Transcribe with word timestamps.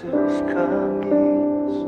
teus 0.00 0.40
caminhos, 0.42 1.86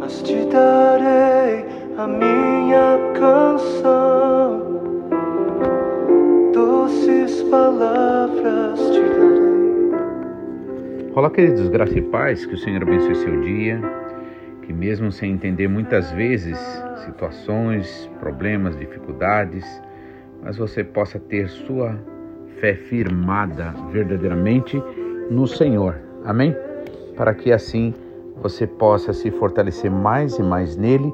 mas 0.00 0.22
te 0.22 0.46
darei 0.46 1.66
a 1.98 2.06
minha 2.06 2.98
canção, 3.12 4.80
doces 6.54 7.42
palavras 7.50 8.80
te 8.80 9.00
darei. 9.00 9.92
Olá, 11.14 11.30
queridos, 11.30 11.68
graça 11.68 11.98
e 11.98 12.02
paz, 12.02 12.46
que 12.46 12.54
o 12.54 12.58
Senhor 12.58 12.82
abençoe 12.82 13.14
seu 13.16 13.38
dia, 13.42 13.82
que 14.62 14.72
mesmo 14.72 15.12
sem 15.12 15.32
entender 15.32 15.68
muitas 15.68 16.10
vezes 16.12 16.58
situações, 17.04 18.10
problemas, 18.18 18.78
dificuldades, 18.78 19.66
mas 20.42 20.56
você 20.56 20.82
possa 20.82 21.18
ter 21.18 21.50
sua 21.50 22.00
fé 22.62 22.74
firmada 22.74 23.74
verdadeiramente 23.90 24.80
no 25.28 25.48
Senhor. 25.48 25.96
Amém? 26.24 26.54
Para 27.16 27.34
que 27.34 27.50
assim 27.50 27.92
você 28.40 28.68
possa 28.68 29.12
se 29.12 29.32
fortalecer 29.32 29.90
mais 29.90 30.38
e 30.38 30.42
mais 30.44 30.76
nele 30.76 31.12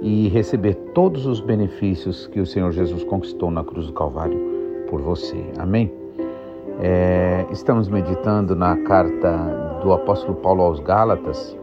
e 0.00 0.28
receber 0.28 0.74
todos 0.94 1.26
os 1.26 1.40
benefícios 1.40 2.28
que 2.28 2.38
o 2.38 2.46
Senhor 2.46 2.70
Jesus 2.70 3.02
conquistou 3.02 3.50
na 3.50 3.64
cruz 3.64 3.88
do 3.88 3.92
Calvário 3.92 4.38
por 4.88 5.00
você. 5.00 5.44
Amém? 5.58 5.92
É, 6.80 7.44
estamos 7.50 7.88
meditando 7.88 8.54
na 8.54 8.76
carta 8.76 9.80
do 9.82 9.92
apóstolo 9.92 10.36
Paulo 10.36 10.62
aos 10.62 10.78
Gálatas. 10.78 11.58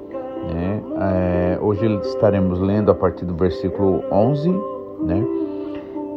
Né? 0.53 0.83
É, 0.99 1.59
hoje 1.61 1.85
estaremos 2.01 2.59
lendo 2.59 2.91
a 2.91 2.95
partir 2.95 3.23
do 3.23 3.33
versículo 3.33 4.03
11, 4.11 4.49
né? 4.99 5.25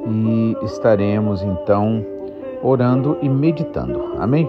E 0.09 0.57
estaremos 0.65 1.43
então 1.43 2.18
orando 2.63 3.19
e 3.23 3.29
meditando. 3.29 4.15
Amém? 4.19 4.49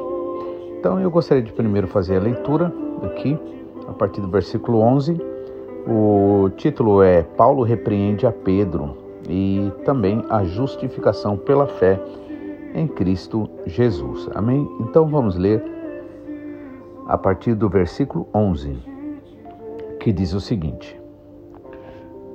Então 0.79 0.99
eu 0.99 1.11
gostaria 1.11 1.43
de 1.43 1.51
primeiro 1.51 1.87
fazer 1.87 2.17
a 2.17 2.21
leitura 2.21 2.73
aqui, 3.03 3.37
a 3.87 3.93
partir 3.93 4.21
do 4.21 4.29
versículo 4.29 4.79
11. 4.79 5.19
O 5.87 6.49
título 6.55 7.01
é 7.01 7.23
Paulo 7.23 7.63
repreende 7.63 8.25
a 8.25 8.31
Pedro 8.31 8.97
e 9.27 9.71
também 9.85 10.23
a 10.29 10.43
justificação 10.43 11.37
pela 11.37 11.67
fé 11.67 11.99
em 12.73 12.87
Cristo 12.87 13.49
Jesus. 13.65 14.29
Amém? 14.33 14.69
Então 14.79 15.07
vamos 15.07 15.35
ler 15.35 15.63
a 17.07 17.17
partir 17.17 17.55
do 17.55 17.67
versículo 17.67 18.27
11, 18.33 18.77
que 19.99 20.13
diz 20.13 20.33
o 20.33 20.39
seguinte: 20.39 20.99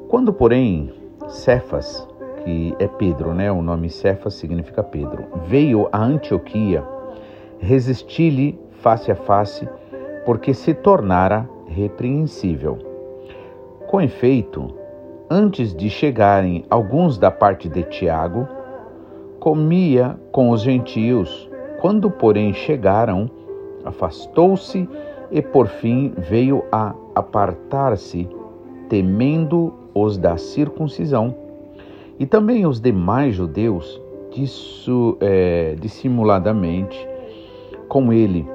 Quando, 0.08 0.32
porém, 0.32 0.92
Cefas, 1.28 2.06
que 2.44 2.76
é 2.78 2.86
Pedro, 2.86 3.32
né? 3.32 3.50
O 3.50 3.62
nome 3.62 3.88
Cefas 3.88 4.34
significa 4.34 4.82
Pedro. 4.82 5.24
Veio 5.46 5.88
a 5.90 5.98
Antioquia, 5.98 6.84
resisti-lhe 7.58 8.58
face 8.82 9.10
a 9.10 9.14
face, 9.14 9.66
porque 10.26 10.52
se 10.52 10.74
tornara 10.74 11.48
repreensível. 11.66 12.78
Com 13.88 14.00
efeito, 14.00 14.74
antes 15.30 15.74
de 15.74 15.88
chegarem 15.88 16.64
alguns 16.68 17.18
da 17.18 17.30
parte 17.30 17.68
de 17.68 17.82
Tiago, 17.84 18.46
comia 19.40 20.18
com 20.30 20.50
os 20.50 20.60
gentios. 20.60 21.50
Quando, 21.80 22.10
porém, 22.10 22.52
chegaram, 22.52 23.30
afastou-se 23.84 24.88
e 25.30 25.40
por 25.42 25.66
fim 25.66 26.12
veio 26.16 26.64
a 26.70 26.94
apartar-se, 27.14 28.28
temendo 28.88 29.72
os 29.94 30.18
da 30.18 30.36
circuncisão 30.36 31.43
e 32.18 32.26
também 32.26 32.66
os 32.66 32.80
demais 32.80 33.34
judeus, 33.34 34.00
disso, 34.30 35.16
é, 35.20 35.74
dissimuladamente, 35.80 37.08
com 37.88 38.12
ele, 38.12 38.46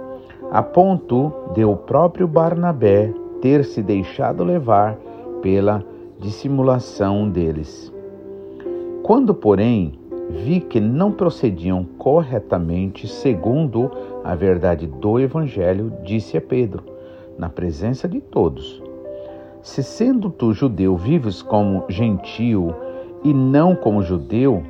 a 0.52 0.62
ponto 0.64 1.32
de 1.54 1.64
o 1.64 1.76
próprio 1.76 2.28
Barnabé 2.28 3.14
ter 3.42 3.64
se 3.64 3.82
deixado 3.82 4.44
levar 4.44 4.98
pela 5.42 5.84
dissimulação 6.20 7.30
deles. 7.30 7.94
Quando, 9.04 9.34
porém, 9.34 9.94
vi 10.30 10.60
que 10.60 10.80
não 10.80 11.12
procediam 11.12 11.84
corretamente 11.98 13.08
segundo 13.08 13.90
a 14.24 14.36
verdade 14.36 14.86
do 14.86 15.20
Evangelho, 15.20 15.94
disse 16.04 16.38
a 16.38 16.42
Pedro, 16.42 16.84
na 17.38 17.50
presença 17.50 18.08
de 18.08 18.20
todos: 18.20 18.84
Se 19.62 19.82
sendo 19.82 20.30
tu 20.30 20.54
judeu 20.54 20.96
vives 20.98 21.42
como 21.42 21.86
gentio 21.88 22.76
e 23.24 23.34
não 23.34 23.76
como 23.76 24.02
judeu, 24.02 24.64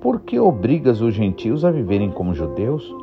por 0.00 0.20
que 0.20 0.38
obrigas 0.38 1.00
os 1.00 1.14
gentios 1.14 1.64
a 1.64 1.70
viverem 1.70 2.10
como 2.10 2.34
judeus? 2.34 2.94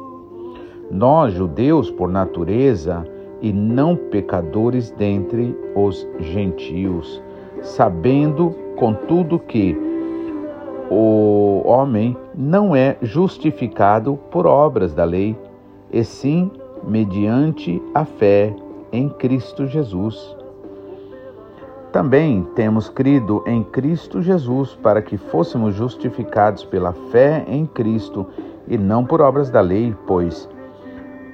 Nós, 0.90 1.34
judeus, 1.34 1.90
por 1.90 2.10
natureza, 2.10 3.06
e 3.42 3.52
não 3.52 3.96
pecadores 3.96 4.92
dentre 4.92 5.54
os 5.76 6.08
gentios, 6.20 7.22
sabendo, 7.62 8.56
contudo, 8.78 9.38
que 9.38 9.76
o 10.90 11.62
homem 11.66 12.16
não 12.34 12.74
é 12.76 12.96
justificado 13.02 14.18
por 14.32 14.46
obras 14.46 14.94
da 14.94 15.04
lei, 15.04 15.36
e 15.92 16.04
sim 16.04 16.50
mediante 16.88 17.82
a 17.94 18.06
fé 18.06 18.56
em 18.92 19.10
Cristo 19.10 19.68
Jesus. 19.68 20.38
Também 21.94 22.42
temos 22.56 22.90
crido 22.90 23.44
em 23.46 23.64
Cristo 23.64 24.20
Jesus 24.20 24.74
para 24.74 25.00
que 25.00 25.16
fôssemos 25.16 25.76
justificados 25.76 26.66
pela 26.66 26.92
fé 27.12 27.46
em 27.48 27.68
Cristo 27.68 28.26
e 28.68 28.80
não 28.80 29.06
por 29.06 29.22
obras 29.22 29.52
da 29.52 29.62
lei, 29.62 29.96
pois 30.08 30.50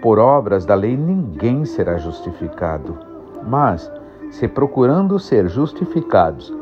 por 0.01 0.19
obras 0.19 0.65
da 0.65 0.75
lei 0.75 0.97
ninguém 0.97 1.63
será 1.63 1.97
justificado. 1.97 2.97
Mas, 3.47 3.89
se 4.31 4.49
procurando 4.49 5.17
ser 5.17 5.47
justificados 5.47 6.53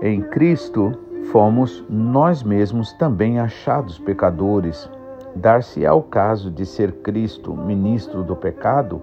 em 0.00 0.22
Cristo, 0.22 0.92
fomos 1.32 1.84
nós 1.90 2.44
mesmos 2.44 2.92
também 2.92 3.40
achados 3.40 3.98
pecadores, 3.98 4.88
dar-se-á 5.34 5.92
o 5.94 6.02
caso 6.04 6.48
de 6.48 6.64
ser 6.64 6.92
Cristo 7.02 7.56
ministro 7.56 8.22
do 8.22 8.36
pecado? 8.36 9.02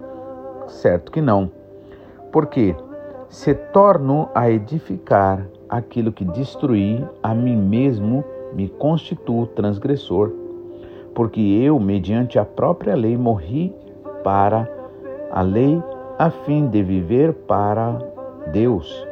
Certo 0.66 1.12
que 1.12 1.20
não. 1.20 1.52
Porque 2.32 2.74
se 3.36 3.54
torno 3.54 4.30
a 4.34 4.50
edificar 4.50 5.46
aquilo 5.68 6.10
que 6.14 6.24
destruí, 6.24 7.06
a 7.22 7.36
mim 7.36 7.58
mesmo 7.58 8.24
me 8.54 8.70
constituo 8.70 9.46
transgressor, 9.46 10.32
porque 11.14 11.42
eu, 11.42 11.78
mediante 11.78 12.40
a 12.40 12.46
própria 12.46 12.96
lei, 12.96 13.18
morri 13.18 13.76
para 14.24 14.72
a 15.32 15.42
lei, 15.42 15.84
a 16.18 16.30
fim 16.30 16.68
de 16.68 16.82
viver 16.82 17.34
para 17.34 18.00
Deus. 18.54 19.06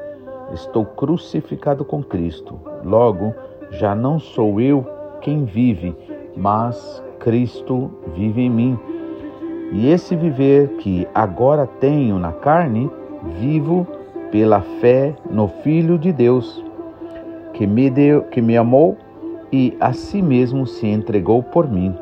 Estou 0.54 0.86
crucificado 0.86 1.84
com 1.84 2.02
Cristo. 2.02 2.58
Logo, 2.82 3.36
já 3.72 3.94
não 3.94 4.20
sou 4.20 4.62
eu 4.62 4.88
quem 5.20 5.44
vive, 5.44 5.94
mas 6.34 7.04
Cristo 7.20 7.92
vive 8.16 8.44
em 8.44 8.50
mim. 8.50 8.80
E 9.74 9.90
esse 9.90 10.16
viver 10.16 10.78
que 10.78 11.06
agora 11.14 11.68
tenho 11.68 12.18
na 12.18 12.32
carne, 12.32 12.90
vivo 13.38 13.86
pela 14.34 14.62
fé 14.62 15.16
no 15.30 15.48
Filho 15.48 15.96
de 15.96 16.12
Deus, 16.12 16.66
que 17.54 17.68
me 17.68 17.88
deu, 17.88 18.24
que 18.24 18.42
me 18.42 18.58
amou 18.58 18.98
e 19.52 19.78
a 19.80 19.94
si 19.94 20.24
mesmo 20.24 20.66
se 20.66 20.88
entregou 20.88 21.44
por 21.44 21.70
mim. 21.70 21.96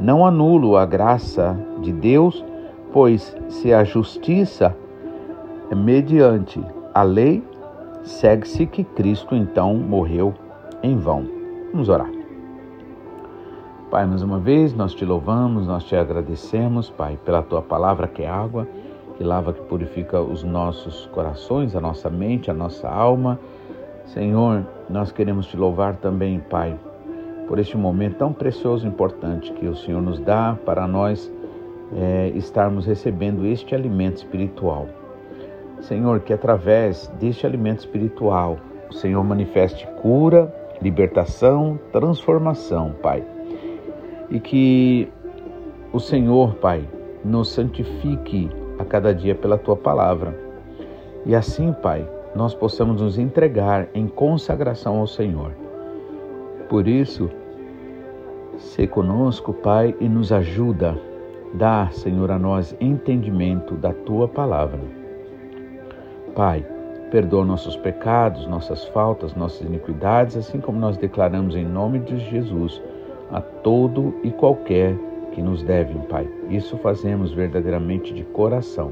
Não 0.00 0.26
anulo 0.26 0.76
a 0.76 0.84
graça 0.84 1.56
de 1.80 1.92
Deus, 1.92 2.44
pois 2.92 3.32
se 3.48 3.72
a 3.72 3.84
justiça 3.84 4.76
é 5.70 5.74
mediante 5.76 6.60
a 6.92 7.04
lei, 7.04 7.44
segue-se 8.02 8.66
que 8.66 8.82
Cristo 8.82 9.36
então 9.36 9.76
morreu 9.76 10.34
em 10.82 10.96
vão. 10.96 11.26
Vamos 11.70 11.88
orar. 11.88 12.10
Pai, 13.88 14.04
mais 14.04 14.20
uma 14.20 14.40
vez 14.40 14.74
nós 14.74 14.92
te 14.94 15.04
louvamos, 15.04 15.68
nós 15.68 15.84
te 15.84 15.94
agradecemos, 15.94 16.90
Pai, 16.90 17.16
pela 17.24 17.40
tua 17.40 17.62
palavra 17.62 18.08
que 18.08 18.24
é 18.24 18.28
água 18.28 18.66
que 19.18 19.24
lava, 19.24 19.52
que 19.52 19.60
purifica 19.62 20.20
os 20.20 20.44
nossos 20.44 21.06
corações, 21.06 21.74
a 21.74 21.80
nossa 21.80 22.08
mente, 22.08 22.52
a 22.52 22.54
nossa 22.54 22.88
alma. 22.88 23.38
Senhor, 24.06 24.64
nós 24.88 25.10
queremos 25.10 25.48
te 25.48 25.56
louvar 25.56 25.96
também, 25.96 26.38
Pai, 26.38 26.78
por 27.48 27.58
este 27.58 27.76
momento 27.76 28.18
tão 28.18 28.32
precioso 28.32 28.86
e 28.86 28.88
importante 28.88 29.52
que 29.54 29.66
o 29.66 29.74
Senhor 29.74 30.00
nos 30.00 30.20
dá 30.20 30.56
para 30.64 30.86
nós 30.86 31.30
é, 31.96 32.28
estarmos 32.36 32.86
recebendo 32.86 33.44
este 33.44 33.74
alimento 33.74 34.18
espiritual. 34.18 34.86
Senhor, 35.80 36.20
que 36.20 36.32
através 36.32 37.08
deste 37.18 37.44
alimento 37.44 37.80
espiritual 37.80 38.56
o 38.88 38.94
Senhor 38.94 39.22
manifeste 39.24 39.84
cura, 40.00 40.54
libertação, 40.80 41.76
transformação, 41.90 42.94
Pai. 43.02 43.24
E 44.30 44.38
que 44.38 45.08
o 45.92 45.98
Senhor, 45.98 46.54
Pai, 46.54 46.88
nos 47.24 47.48
santifique 47.50 48.48
a 48.78 48.84
cada 48.84 49.14
dia 49.14 49.34
pela 49.34 49.58
tua 49.58 49.76
palavra. 49.76 50.38
E 51.26 51.34
assim, 51.34 51.72
Pai, 51.72 52.08
nós 52.34 52.54
possamos 52.54 53.00
nos 53.00 53.18
entregar 53.18 53.88
em 53.94 54.06
consagração 54.06 54.98
ao 54.98 55.06
Senhor. 55.06 55.52
Por 56.68 56.86
isso, 56.86 57.30
se 58.56 58.86
conosco, 58.86 59.52
Pai, 59.52 59.94
e 60.00 60.08
nos 60.08 60.32
ajuda 60.32 60.98
Dá, 61.54 61.88
Senhor, 61.90 62.30
a 62.30 62.38
nós 62.38 62.76
entendimento 62.78 63.74
da 63.74 63.92
tua 63.92 64.28
palavra. 64.28 64.80
Pai, 66.34 66.64
perdoa 67.10 67.44
nossos 67.44 67.74
pecados, 67.76 68.46
nossas 68.46 68.84
faltas, 68.88 69.34
nossas 69.34 69.62
iniquidades, 69.62 70.36
assim 70.36 70.60
como 70.60 70.78
nós 70.78 70.98
declaramos 70.98 71.56
em 71.56 71.64
nome 71.64 72.00
de 72.00 72.18
Jesus 72.30 72.82
a 73.30 73.40
todo 73.40 74.14
e 74.22 74.30
qualquer 74.30 74.94
que 75.38 75.42
nos 75.42 75.62
devem, 75.62 76.00
Pai. 76.08 76.28
Isso 76.50 76.76
fazemos 76.78 77.32
verdadeiramente 77.32 78.12
de 78.12 78.24
coração. 78.24 78.90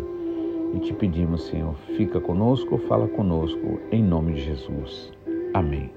E 0.74 0.78
te 0.78 0.92
pedimos, 0.92 1.48
Senhor, 1.48 1.74
fica 1.96 2.20
conosco, 2.20 2.78
fala 2.86 3.08
conosco, 3.08 3.80
em 3.90 4.00
nome 4.00 4.34
de 4.34 4.42
Jesus. 4.42 5.12
Amém. 5.52 5.90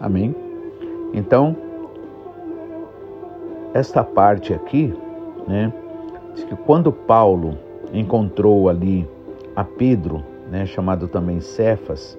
Amém. 0.00 0.34
Então, 1.12 1.54
esta 3.74 4.02
parte 4.02 4.54
aqui, 4.54 4.94
né, 5.46 5.70
diz 6.34 6.44
que 6.44 6.56
quando 6.56 6.90
Paulo 6.90 7.58
encontrou 7.92 8.70
ali 8.70 9.06
a 9.54 9.64
Pedro, 9.64 10.24
né, 10.50 10.64
chamado 10.64 11.08
também 11.08 11.42
Cefas, 11.42 12.16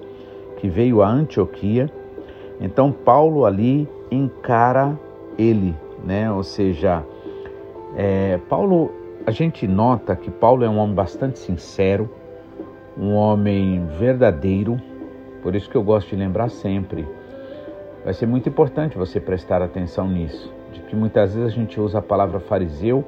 que 0.58 0.68
veio 0.68 1.02
a 1.02 1.08
Antioquia, 1.08 1.90
então 2.60 2.92
Paulo 2.92 3.44
ali 3.44 3.88
encara 4.08 4.96
ele, 5.36 5.74
né, 6.08 6.32
ou 6.32 6.42
seja, 6.42 7.04
é, 7.94 8.38
Paulo, 8.48 8.90
a 9.26 9.30
gente 9.30 9.68
nota 9.68 10.16
que 10.16 10.30
Paulo 10.30 10.64
é 10.64 10.68
um 10.68 10.78
homem 10.78 10.94
bastante 10.94 11.38
sincero, 11.38 12.08
um 12.96 13.12
homem 13.12 13.84
verdadeiro, 13.98 14.80
por 15.42 15.54
isso 15.54 15.68
que 15.68 15.76
eu 15.76 15.82
gosto 15.82 16.08
de 16.08 16.16
lembrar 16.16 16.48
sempre. 16.48 17.06
Vai 18.02 18.14
ser 18.14 18.24
muito 18.24 18.48
importante 18.48 18.96
você 18.96 19.20
prestar 19.20 19.60
atenção 19.60 20.08
nisso, 20.08 20.50
de 20.72 20.80
que 20.80 20.96
muitas 20.96 21.34
vezes 21.34 21.52
a 21.52 21.54
gente 21.54 21.78
usa 21.78 21.98
a 21.98 22.02
palavra 22.02 22.40
fariseu 22.40 23.04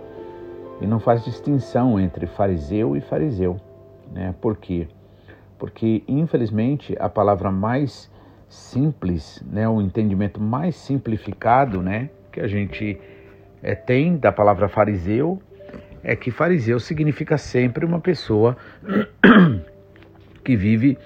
e 0.78 0.86
não 0.86 1.00
faz 1.00 1.24
distinção 1.24 1.98
entre 1.98 2.26
fariseu 2.26 2.94
e 2.98 3.00
fariseu, 3.00 3.56
né? 4.12 4.34
Por 4.42 4.58
quê? 4.58 4.86
Porque 5.58 6.04
infelizmente 6.06 6.94
a 7.00 7.08
palavra 7.08 7.50
mais 7.50 8.12
simples, 8.46 9.42
né, 9.50 9.66
o 9.66 9.80
entendimento 9.80 10.38
mais 10.38 10.76
simplificado, 10.76 11.80
né, 11.80 12.10
que 12.32 12.40
a 12.40 12.48
gente 12.48 12.98
é, 13.62 13.74
tem 13.74 14.16
da 14.16 14.32
palavra 14.32 14.68
fariseu 14.68 15.40
é 16.02 16.16
que 16.16 16.30
fariseu 16.30 16.80
significa 16.80 17.36
sempre 17.36 17.84
uma 17.84 18.00
pessoa 18.00 18.56
que 20.42 20.56
vive 20.56 20.98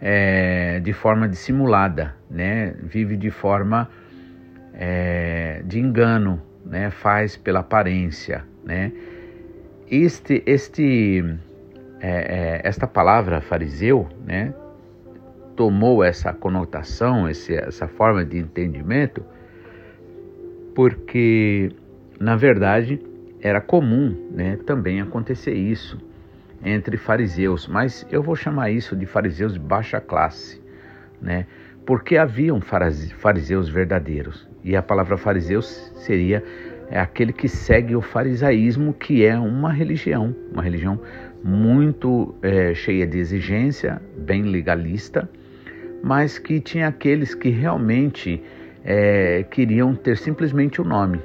é, 0.00 0.78
de 0.80 0.92
forma 0.92 1.28
dissimulada, 1.28 2.14
né? 2.30 2.74
Vive 2.82 3.16
de 3.16 3.30
forma 3.30 3.88
é, 4.74 5.62
de 5.64 5.80
engano, 5.80 6.40
né? 6.64 6.90
Faz 6.90 7.36
pela 7.36 7.60
aparência, 7.60 8.44
né? 8.64 8.92
Este, 9.90 10.42
este, 10.46 11.24
é, 12.00 12.60
esta 12.64 12.86
palavra 12.86 13.40
fariseu, 13.40 14.08
né? 14.24 14.54
Tomou 15.56 16.04
essa 16.04 16.32
conotação, 16.32 17.28
esse, 17.28 17.54
essa 17.54 17.88
forma 17.88 18.24
de 18.24 18.38
entendimento, 18.38 19.24
porque 20.76 21.72
na 22.20 22.36
verdade 22.36 23.00
era 23.40 23.62
comum, 23.62 24.14
né? 24.30 24.58
Também 24.66 25.00
acontecer 25.00 25.54
isso 25.54 25.98
entre 26.62 26.98
fariseus, 26.98 27.66
mas 27.66 28.06
eu 28.10 28.22
vou 28.22 28.36
chamar 28.36 28.70
isso 28.70 28.94
de 28.94 29.06
fariseus 29.06 29.54
de 29.54 29.58
baixa 29.58 30.02
classe, 30.02 30.62
né? 31.20 31.46
Porque 31.86 32.18
haviam 32.18 32.60
fariseus 32.60 33.70
verdadeiros. 33.70 34.46
E 34.62 34.76
a 34.76 34.82
palavra 34.82 35.16
fariseus 35.16 35.66
seria 35.96 36.44
é 36.90 37.00
aquele 37.00 37.32
que 37.32 37.48
segue 37.48 37.96
o 37.96 38.02
farisaísmo, 38.02 38.92
que 38.92 39.24
é 39.24 39.36
uma 39.38 39.72
religião, 39.72 40.36
uma 40.52 40.62
religião 40.62 41.00
muito 41.42 42.34
é, 42.42 42.74
cheia 42.74 43.06
de 43.06 43.18
exigência, 43.18 44.00
bem 44.18 44.42
legalista, 44.42 45.28
mas 46.02 46.38
que 46.38 46.60
tinha 46.60 46.88
aqueles 46.88 47.34
que 47.34 47.48
realmente 47.48 48.42
é, 48.86 49.44
queriam 49.50 49.94
ter 49.96 50.16
simplesmente 50.16 50.80
o 50.80 50.84
nome. 50.84 51.20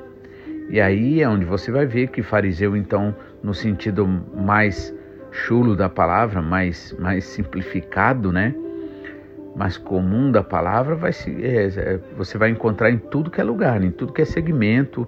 E 0.69 0.81
aí 0.81 1.21
é 1.21 1.29
onde 1.29 1.45
você 1.45 1.71
vai 1.71 1.85
ver 1.85 2.07
que 2.07 2.23
fariseu, 2.23 2.75
então, 2.75 3.15
no 3.43 3.53
sentido 3.53 4.07
mais 4.07 4.93
chulo 5.31 5.75
da 5.75 5.87
palavra, 5.87 6.41
mais, 6.41 6.93
mais 6.99 7.23
simplificado, 7.23 8.31
né? 8.31 8.55
mais 9.55 9.77
comum 9.77 10.31
da 10.31 10.41
palavra, 10.41 10.95
vai 10.95 11.11
se, 11.11 11.29
é, 11.45 11.67
é, 11.67 11.99
você 12.17 12.37
vai 12.37 12.49
encontrar 12.49 12.89
em 12.89 12.97
tudo 12.97 13.29
que 13.29 13.39
é 13.39 13.43
lugar, 13.43 13.83
em 13.83 13.91
tudo 13.91 14.13
que 14.13 14.21
é 14.21 14.25
segmento, 14.25 15.07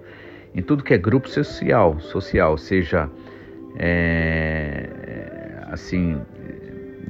em 0.54 0.62
tudo 0.62 0.84
que 0.84 0.92
é 0.92 0.98
grupo 0.98 1.28
social, 1.28 1.98
social, 1.98 2.56
seja 2.58 3.08
é, 3.78 4.88
assim 5.70 6.20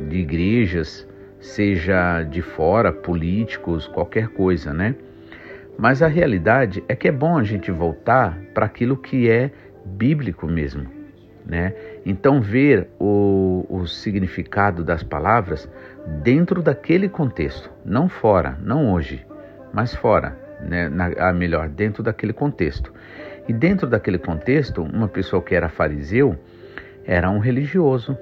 de 0.09 0.19
igrejas, 0.19 1.07
seja 1.41 2.23
de 2.23 2.41
fora, 2.41 2.93
políticos, 2.93 3.87
qualquer 3.89 4.29
coisa, 4.29 4.73
né? 4.73 4.95
Mas 5.77 6.03
a 6.03 6.07
realidade 6.07 6.83
é 6.89 6.95
que 6.95 7.09
é 7.09 7.13
bom 7.13 7.37
a 7.37 7.43
gente 7.43 7.71
voltar 7.71 8.39
para 8.55 8.67
aquilo 8.67 8.97
que 8.97 9.29
é 9.29 9.51
bíblico 9.85 10.47
mesmo, 10.47 10.89
né? 11.45 11.75
Então, 12.07 12.41
ver 12.41 12.89
o, 12.99 13.67
o 13.69 13.87
significado 13.87 14.85
das 14.85 15.03
palavras 15.03 15.69
dentro 16.23 16.63
daquele 16.63 17.09
contexto, 17.09 17.71
não 17.85 18.09
fora, 18.09 18.57
não 18.63 18.93
hoje, 18.93 19.27
mas 19.73 19.95
fora, 19.95 20.39
né? 20.61 20.89
Na, 20.89 21.07
a 21.29 21.33
melhor, 21.33 21.69
dentro 21.69 22.03
daquele 22.03 22.33
contexto. 22.33 22.93
E 23.47 23.53
dentro 23.53 23.87
daquele 23.87 24.19
contexto, 24.19 24.83
uma 24.83 25.09
pessoa 25.09 25.43
que 25.43 25.55
era 25.55 25.69
fariseu 25.69 26.39
era 27.05 27.31
um 27.31 27.39
religioso, 27.39 28.17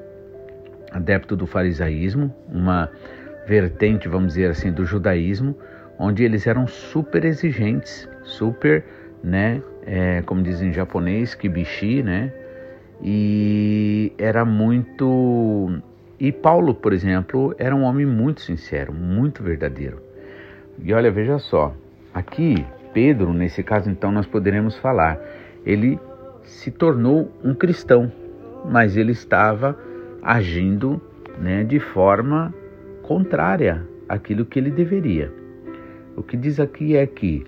adepto 0.90 1.36
do 1.36 1.46
farisaísmo, 1.46 2.34
uma 2.48 2.90
vertente, 3.46 4.08
vamos 4.08 4.34
dizer 4.34 4.50
assim, 4.50 4.72
do 4.72 4.84
judaísmo, 4.84 5.56
onde 6.02 6.24
eles 6.24 6.48
eram 6.48 6.66
super 6.66 7.24
exigentes, 7.24 8.08
super, 8.24 8.84
né, 9.22 9.62
é, 9.86 10.20
como 10.22 10.42
dizem 10.42 10.70
em 10.70 10.72
japonês, 10.72 11.32
kibishi, 11.36 12.02
né, 12.02 12.32
e 13.00 14.12
era 14.18 14.44
muito. 14.44 15.80
E 16.18 16.32
Paulo, 16.32 16.74
por 16.74 16.92
exemplo, 16.92 17.54
era 17.56 17.74
um 17.74 17.82
homem 17.82 18.04
muito 18.04 18.40
sincero, 18.40 18.92
muito 18.92 19.44
verdadeiro. 19.44 20.00
E 20.82 20.92
olha, 20.92 21.10
veja 21.10 21.38
só, 21.38 21.72
aqui 22.12 22.66
Pedro, 22.92 23.32
nesse 23.32 23.62
caso 23.62 23.88
então 23.88 24.10
nós 24.10 24.26
poderemos 24.26 24.76
falar, 24.78 25.20
ele 25.64 26.00
se 26.42 26.72
tornou 26.72 27.30
um 27.44 27.54
cristão, 27.54 28.10
mas 28.64 28.96
ele 28.96 29.12
estava 29.12 29.78
agindo 30.20 31.00
né, 31.38 31.62
de 31.62 31.78
forma 31.78 32.52
contrária 33.02 33.86
àquilo 34.08 34.44
que 34.44 34.58
ele 34.58 34.70
deveria. 34.70 35.41
O 36.16 36.22
que 36.22 36.36
diz 36.36 36.60
aqui 36.60 36.96
é 36.96 37.06
que 37.06 37.44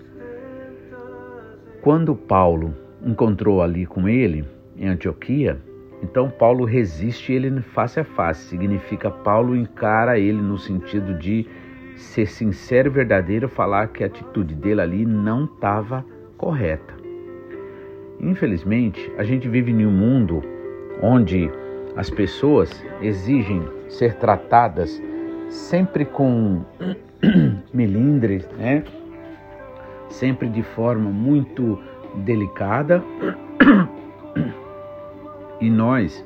quando 1.83 2.17
Paulo 2.17 2.75
encontrou 3.05 3.63
ali 3.63 3.85
com 3.85 4.09
ele, 4.09 4.45
em 4.77 4.89
Antioquia, 4.89 5.59
então 6.03 6.31
Paulo 6.31 6.65
resiste 6.65 7.33
ele 7.33 7.61
face 7.61 8.01
a 8.01 8.05
face. 8.05 8.49
Significa 8.49 9.11
Paulo 9.11 9.55
encara 9.55 10.19
ele 10.19 10.41
no 10.41 10.59
sentido 10.59 11.15
de 11.15 11.47
ser 11.97 12.27
sincero 12.27 12.89
e 12.89 12.93
verdadeiro, 12.93 13.49
falar 13.49 13.89
que 13.89 14.03
a 14.03 14.07
atitude 14.07 14.55
dele 14.55 14.81
ali 14.81 15.07
não 15.07 15.45
estava 15.45 16.05
correta. 16.37 16.95
Infelizmente, 18.21 19.13
a 19.17 19.25
gente 19.25 19.49
vive 19.49 19.71
em 19.71 19.87
um 19.87 19.91
mundo 19.91 20.43
onde 21.03 21.51
as 21.97 22.11
pessoas 22.11 22.85
exigem 23.01 23.63
ser 23.89 24.15
tratadas 24.15 25.01
sempre 25.49 26.05
com 26.05 26.65
melindres, 27.73 28.49
né? 28.53 28.85
Sempre 30.09 30.49
de 30.49 30.63
forma 30.63 31.11
muito 31.11 31.79
delicada 32.17 33.03
e 35.61 35.71
nós, 35.71 36.25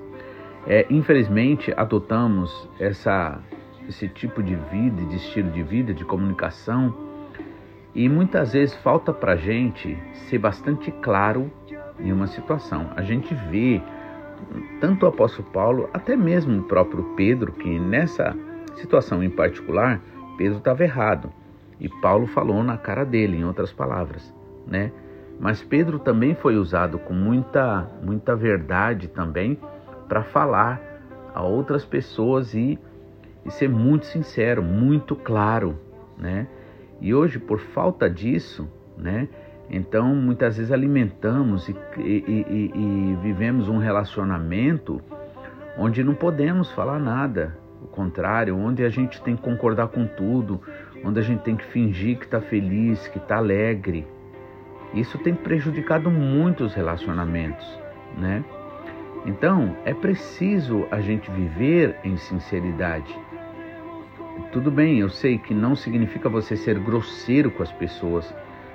é, 0.67 0.87
infelizmente, 0.91 1.73
adotamos 1.77 2.69
essa, 2.79 3.41
esse 3.89 4.09
tipo 4.09 4.43
de 4.43 4.55
vida, 4.55 5.05
de 5.07 5.17
estilo 5.17 5.51
de 5.51 5.63
vida, 5.63 5.95
de 5.95 6.05
comunicação, 6.05 6.95
e 7.95 8.09
muitas 8.09 8.53
vezes 8.53 8.75
falta 8.77 9.13
para 9.13 9.33
a 9.33 9.37
gente 9.37 9.97
ser 10.29 10.39
bastante 10.39 10.91
claro 11.03 11.51
em 11.99 12.13
uma 12.13 12.27
situação. 12.27 12.91
A 12.95 13.03
gente 13.03 13.35
vê 13.51 13.81
tanto 14.81 15.05
o 15.05 15.09
apóstolo 15.09 15.49
Paulo, 15.51 15.91
até 15.93 16.17
mesmo 16.17 16.61
o 16.61 16.65
próprio 16.65 17.03
Pedro, 17.17 17.53
que 17.53 17.79
nessa 17.79 18.37
situação 18.77 19.23
em 19.23 19.31
particular, 19.31 20.01
Pedro 20.39 20.59
estava 20.59 20.85
errado. 20.85 21.31
E 21.81 21.89
Paulo 21.89 22.27
falou 22.29 22.63
na 22.63 22.79
cara 22.79 23.05
dele, 23.05 23.37
em 23.37 23.45
outras 23.45 23.73
palavras, 23.73 24.33
né? 24.67 24.93
Mas 25.39 25.63
Pedro 25.63 25.99
também 25.99 26.35
foi 26.35 26.57
usado 26.57 26.99
com 26.99 27.13
muita, 27.13 27.89
muita 28.03 28.35
verdade 28.35 29.09
também 29.09 29.59
para 30.09 30.23
falar 30.23 30.81
a 31.35 31.43
outras 31.43 31.85
pessoas 31.85 32.55
e, 32.55 32.79
e 33.45 33.51
ser 33.51 33.69
muito 33.69 34.07
sincero, 34.07 34.63
muito 34.63 35.15
claro, 35.15 35.79
né? 36.17 36.49
E 37.01 37.15
hoje, 37.15 37.39
por 37.39 37.61
falta 37.61 38.09
disso, 38.09 38.69
né, 38.97 39.29
Então, 39.71 40.15
muitas 40.15 40.57
vezes 40.57 40.73
alimentamos 40.73 41.69
e, 41.69 41.77
e, 41.99 42.25
e, 42.27 42.73
e, 42.75 43.19
vivemos 43.23 43.69
um 43.69 43.77
relacionamento 43.77 45.01
onde 45.77 46.03
não 46.03 46.15
podemos 46.15 46.73
falar 46.73 46.99
nada, 46.99 47.57
o 47.83 47.87
contrário, 47.87 48.57
onde 48.57 48.85
a 48.85 48.89
gente 48.89 49.21
tem 49.23 49.37
que 49.37 49.43
concordar 49.43 49.89
com 49.89 50.07
tudo, 50.07 50.61
onde 51.05 51.19
a 51.19 51.23
gente 51.23 51.43
tem 51.43 51.57
que 51.57 51.65
fingir 51.67 52.19
que 52.19 52.25
está 52.25 52.41
feliz, 52.41 53.07
que 53.09 53.19
está 53.19 53.37
alegre. 53.37 54.07
Isso 54.95 55.19
tem 55.19 55.35
prejudicado 55.35 56.11
muito 56.11 56.65
os 56.65 56.75
relacionamentos, 56.75 57.67
né? 58.17 58.45
Então, 59.27 59.77
é 59.85 59.93
preciso 59.93 60.87
a 60.91 61.01
gente 61.01 61.31
viver 61.31 61.97
em 62.05 62.17
sinceridade. 62.17 63.15
Tudo 64.53 64.71
bem, 64.71 65.01
eu 65.01 65.11
sei 65.11 65.37
que 65.37 65.53
não 65.53 65.77
significa 65.77 66.29
você 66.29 66.57
ser 66.57 66.79
grosseiro 66.79 67.51
com 67.51 67.63
as 67.63 67.73
pessoas, 67.73 68.33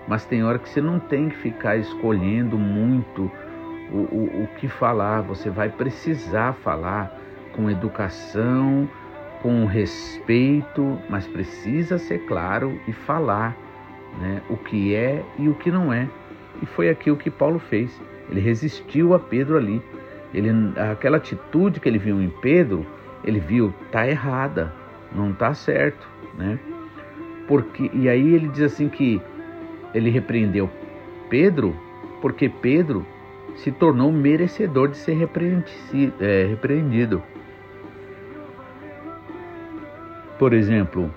mas 0.08 0.26
tem 0.26 0.44
hora 0.44 0.60
que 0.60 0.70
você 0.70 0.82
não 0.82 1.00
tem 1.00 1.30
que 1.30 1.38
ficar 1.38 1.78
escolhendo 1.78 2.58
muito 2.60 3.32
o, 3.92 3.98
o, 3.98 4.44
o 4.44 4.48
que 4.60 4.68
falar. 4.68 5.22
Você 5.22 5.50
vai 5.50 5.70
precisar 5.70 6.54
falar 6.54 7.23
com 7.56 7.70
educação, 7.70 8.90
com 9.42 9.66
respeito, 9.66 11.00
mas 11.10 11.28
precisa 11.28 11.98
ser 11.98 12.20
claro 12.26 12.80
e 12.88 12.94
falar 12.94 13.56
né, 14.20 14.42
o 14.50 14.58
que 14.58 14.96
é 14.96 15.24
e 15.38 15.48
o 15.48 15.54
que 15.54 15.72
não 15.72 15.92
é. 15.92 16.08
E 16.62 16.66
foi 16.66 16.90
aquilo 16.90 17.18
que 17.18 17.30
Paulo 17.30 17.60
fez. 17.60 18.02
Ele 18.30 18.40
resistiu 18.40 19.14
a 19.14 19.20
Pedro 19.20 19.58
ali. 19.58 19.82
Ele, 20.34 20.50
aquela 20.92 21.18
atitude 21.18 21.80
que 21.80 21.88
ele 21.88 22.00
viu 22.00 22.22
em 22.22 22.30
Pedro, 22.30 22.86
ele 23.24 23.40
viu 23.40 23.74
tá 23.92 24.08
errada, 24.08 24.74
não 25.14 25.34
tá 25.34 25.54
certo, 25.54 26.08
né? 26.38 26.58
Porque 27.48 27.92
e 27.94 28.10
aí 28.10 28.34
ele 28.34 28.48
diz 28.48 28.64
assim 28.64 28.90
que 28.90 29.22
ele 29.94 30.10
repreendeu 30.10 30.70
Pedro 31.30 31.76
porque 32.22 32.48
Pedro 32.48 33.06
se 33.56 33.72
tornou 33.72 34.12
merecedor 34.12 34.88
de 34.88 34.98
ser 34.98 35.12
é, 36.20 36.46
repreendido. 36.46 37.22
Por 40.44 40.52
exemplo, 40.52 41.10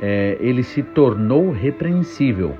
é, 0.00 0.36
ele 0.38 0.62
se 0.62 0.80
tornou 0.80 1.50
repreensível. 1.50 2.56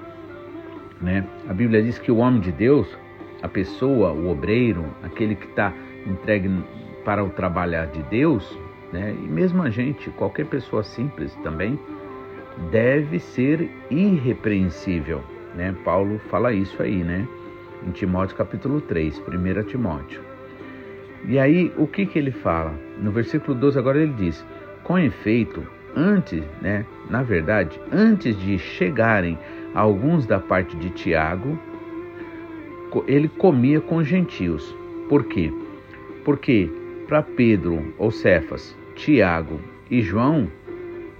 Né? 1.00 1.24
A 1.48 1.54
Bíblia 1.54 1.80
diz 1.80 2.00
que 2.00 2.10
o 2.10 2.16
homem 2.16 2.40
de 2.40 2.50
Deus, 2.50 2.98
a 3.40 3.46
pessoa, 3.46 4.10
o 4.10 4.28
obreiro, 4.28 4.84
aquele 5.04 5.36
que 5.36 5.46
está 5.46 5.72
entregue 6.04 6.50
para 7.04 7.22
o 7.22 7.30
trabalhar 7.30 7.86
de 7.86 8.02
Deus, 8.02 8.58
né? 8.92 9.14
e 9.16 9.28
mesmo 9.28 9.62
a 9.62 9.70
gente, 9.70 10.10
qualquer 10.10 10.46
pessoa 10.46 10.82
simples 10.82 11.32
também, 11.44 11.78
deve 12.72 13.20
ser 13.20 13.70
irrepreensível. 13.88 15.22
Né? 15.54 15.72
Paulo 15.84 16.18
fala 16.28 16.52
isso 16.52 16.82
aí, 16.82 17.04
né? 17.04 17.24
Em 17.86 17.92
Timóteo 17.92 18.36
capítulo 18.36 18.80
3, 18.80 19.16
1 19.16 19.62
Timóteo. 19.62 20.20
E 21.28 21.38
aí, 21.38 21.72
o 21.76 21.86
que, 21.86 22.04
que 22.04 22.18
ele 22.18 22.32
fala? 22.32 22.74
No 22.98 23.12
versículo 23.12 23.56
12, 23.56 23.78
agora 23.78 24.02
ele 24.02 24.14
diz: 24.14 24.44
Com 24.82 24.98
efeito, 24.98 25.64
antes, 25.96 26.42
né, 26.60 26.84
na 27.08 27.22
verdade, 27.22 27.80
antes 27.92 28.38
de 28.38 28.58
chegarem 28.58 29.38
alguns 29.74 30.26
da 30.26 30.38
parte 30.38 30.76
de 30.76 30.90
Tiago, 30.90 31.58
ele 33.06 33.28
comia 33.28 33.80
com 33.80 34.02
gentios. 34.02 34.74
Por 35.08 35.24
quê? 35.24 35.52
Porque 36.24 36.70
para 37.06 37.22
Pedro 37.22 37.94
ou 37.98 38.10
Cefas, 38.10 38.76
Tiago 38.94 39.60
e 39.90 40.00
João, 40.00 40.48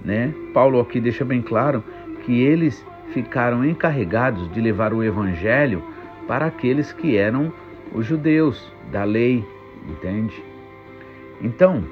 né, 0.03 0.33
Paulo 0.53 0.79
aqui 0.79 0.99
deixa 0.99 1.23
bem 1.23 1.41
claro 1.41 1.83
que 2.23 2.41
eles 2.41 2.85
ficaram 3.13 3.65
encarregados 3.65 4.51
de 4.51 4.61
levar 4.61 4.93
o 4.93 5.03
evangelho 5.03 5.83
para 6.27 6.45
aqueles 6.45 6.93
que 6.93 7.17
eram 7.17 7.51
os 7.93 8.05
judeus 8.05 8.71
da 8.91 9.03
lei, 9.03 9.43
entende? 9.87 10.41
Então, 11.41 11.83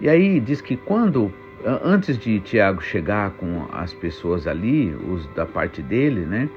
e 0.00 0.08
aí 0.08 0.40
diz 0.40 0.60
que 0.60 0.76
quando 0.76 1.32
antes 1.64 2.18
de 2.18 2.40
Tiago 2.40 2.82
chegar 2.82 3.30
com 3.32 3.66
as 3.72 3.92
pessoas 3.92 4.46
ali, 4.46 4.94
os 4.94 5.26
da 5.34 5.44
parte 5.44 5.82
dele, 5.82 6.20
né? 6.20 6.48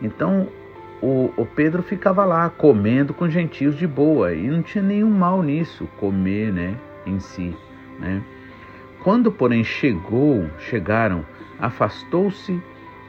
Então 0.00 0.48
o, 1.02 1.32
o, 1.36 1.44
Pedro 1.44 1.82
ficava 1.82 2.24
lá 2.24 2.48
comendo 2.48 3.12
com 3.12 3.28
gentios 3.28 3.76
de 3.76 3.86
boa 3.86 4.32
e 4.32 4.48
não 4.48 4.62
tinha 4.62 4.82
nenhum 4.82 5.10
mal 5.10 5.42
nisso, 5.42 5.88
comer, 5.98 6.52
né, 6.52 6.76
em 7.04 7.18
si, 7.18 7.56
né? 7.98 8.22
Quando, 9.02 9.32
porém, 9.32 9.64
chegou, 9.64 10.48
chegaram, 10.60 11.26
afastou-se 11.58 12.62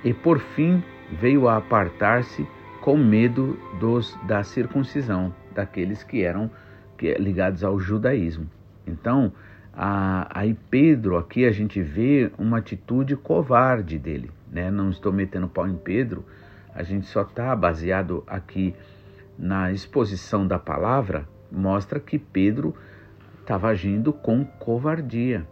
e 0.03 0.11
por 0.11 0.39
fim 0.39 0.83
veio 1.11 1.47
a 1.47 1.57
apartar-se 1.57 2.47
com 2.81 2.97
medo 2.97 3.59
dos 3.79 4.17
da 4.23 4.43
circuncisão, 4.43 5.33
daqueles 5.53 6.03
que 6.03 6.23
eram 6.23 6.49
que, 6.97 7.13
ligados 7.13 7.63
ao 7.63 7.79
judaísmo. 7.79 8.49
Então, 8.87 9.31
a, 9.73 10.27
aí 10.39 10.55
Pedro, 10.69 11.17
aqui 11.17 11.45
a 11.45 11.51
gente 11.51 11.81
vê 11.81 12.31
uma 12.37 12.59
atitude 12.59 13.15
covarde 13.15 13.97
dele. 13.97 14.29
Né? 14.51 14.69
Não 14.69 14.89
estou 14.89 15.11
metendo 15.11 15.47
pau 15.47 15.67
em 15.67 15.75
Pedro, 15.75 16.23
a 16.73 16.83
gente 16.83 17.07
só 17.07 17.23
está 17.23 17.55
baseado 17.55 18.23
aqui 18.27 18.75
na 19.37 19.71
exposição 19.71 20.47
da 20.47 20.59
palavra, 20.59 21.27
mostra 21.51 21.99
que 21.99 22.19
Pedro 22.19 22.75
estava 23.41 23.67
agindo 23.69 24.13
com 24.13 24.45
covardia. 24.45 25.45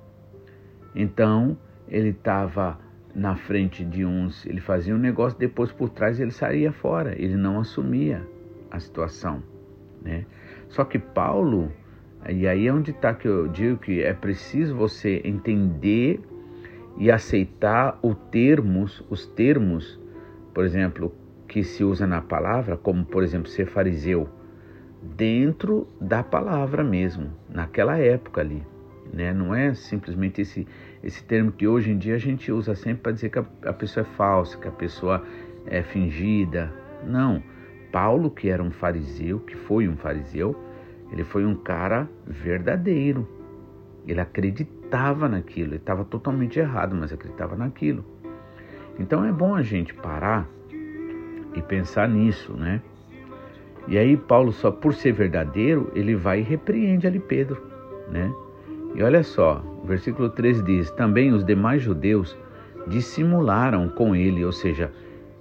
Então, 0.95 1.57
ele 1.87 2.09
estava 2.09 2.77
na 3.13 3.35
frente 3.35 3.83
de 3.83 4.05
uns, 4.05 4.45
ele 4.45 4.61
fazia 4.61 4.95
um 4.95 4.99
negócio, 4.99 5.37
depois 5.37 5.71
por 5.71 5.89
trás 5.89 6.19
ele 6.19 6.31
saía 6.31 6.71
fora, 6.71 7.19
ele 7.21 7.35
não 7.35 7.59
assumia 7.59 8.25
a 8.69 8.79
situação. 8.79 9.43
Né? 10.01 10.25
Só 10.69 10.85
que 10.85 10.97
Paulo 10.97 11.71
e 12.29 12.47
aí 12.47 12.67
é 12.67 12.73
onde 12.73 12.91
está 12.91 13.13
que 13.13 13.27
eu 13.27 13.47
digo 13.47 13.77
que 13.77 14.01
é 14.01 14.13
preciso 14.13 14.75
você 14.75 15.21
entender 15.23 16.19
e 16.97 17.09
aceitar 17.11 17.97
os 18.01 18.15
termos, 18.29 19.03
os 19.09 19.25
termos, 19.25 19.99
por 20.53 20.63
exemplo, 20.63 21.13
que 21.47 21.63
se 21.63 21.83
usa 21.83 22.05
na 22.05 22.21
palavra, 22.21 22.77
como 22.77 23.03
por 23.03 23.23
exemplo 23.23 23.49
ser 23.49 23.65
fariseu, 23.65 24.29
dentro 25.01 25.87
da 25.99 26.23
palavra 26.23 26.83
mesmo, 26.83 27.31
naquela 27.49 27.97
época 27.97 28.41
ali. 28.41 28.63
Né? 29.11 29.33
Não 29.33 29.53
é 29.53 29.73
simplesmente 29.73 30.41
esse, 30.41 30.67
esse 31.03 31.23
termo 31.23 31.51
que 31.51 31.67
hoje 31.67 31.91
em 31.91 31.97
dia 31.97 32.15
a 32.15 32.19
gente 32.19 32.51
usa 32.51 32.75
sempre 32.75 33.01
para 33.01 33.11
dizer 33.11 33.29
que 33.29 33.39
a, 33.39 33.45
a 33.65 33.73
pessoa 33.73 34.05
é 34.05 34.15
falsa, 34.15 34.57
que 34.57 34.67
a 34.67 34.71
pessoa 34.71 35.23
é 35.65 35.81
fingida. 35.81 36.71
Não. 37.05 37.43
Paulo, 37.91 38.31
que 38.31 38.47
era 38.47 38.63
um 38.63 38.71
fariseu, 38.71 39.39
que 39.39 39.55
foi 39.55 39.87
um 39.87 39.97
fariseu, 39.97 40.55
ele 41.12 41.24
foi 41.24 41.46
um 41.46 41.56
cara 41.56 42.08
verdadeiro. 42.25 43.27
Ele 44.08 44.20
acreditava 44.20 45.27
naquilo. 45.27 45.72
Ele 45.72 45.75
estava 45.75 46.06
totalmente 46.06 46.58
errado, 46.58 46.96
mas 46.96 47.12
acreditava 47.12 47.56
naquilo. 47.56 48.03
Então 48.98 49.25
é 49.25 49.32
bom 49.32 49.53
a 49.53 49.62
gente 49.62 49.94
parar 49.94 50.48
e 51.53 51.62
pensar 51.62 52.08
nisso, 52.08 52.53
né? 52.53 52.82
E 53.88 53.98
aí 53.98 54.15
Paulo 54.15 54.51
só 54.51 54.72
por 54.72 54.94
ser 54.94 55.12
verdadeiro, 55.12 55.91
ele 55.94 56.15
vai 56.15 56.39
e 56.39 56.44
repreende 56.44 57.08
ali 57.08 57.20
Pedro, 57.20 57.62
né? 58.10 58.32
E 58.96 59.03
olha 59.03 59.24
só, 59.24 59.63
o 59.84 59.88
versículo 59.88 60.30
3 60.30 60.63
diz: 60.63 60.91
"Também 60.91 61.34
os 61.34 61.44
demais 61.44 61.82
judeus 61.82 62.38
dissimularam 62.88 63.89
com 63.89 64.15
ele, 64.15 64.46
ou 64.46 64.51
seja, 64.51 64.91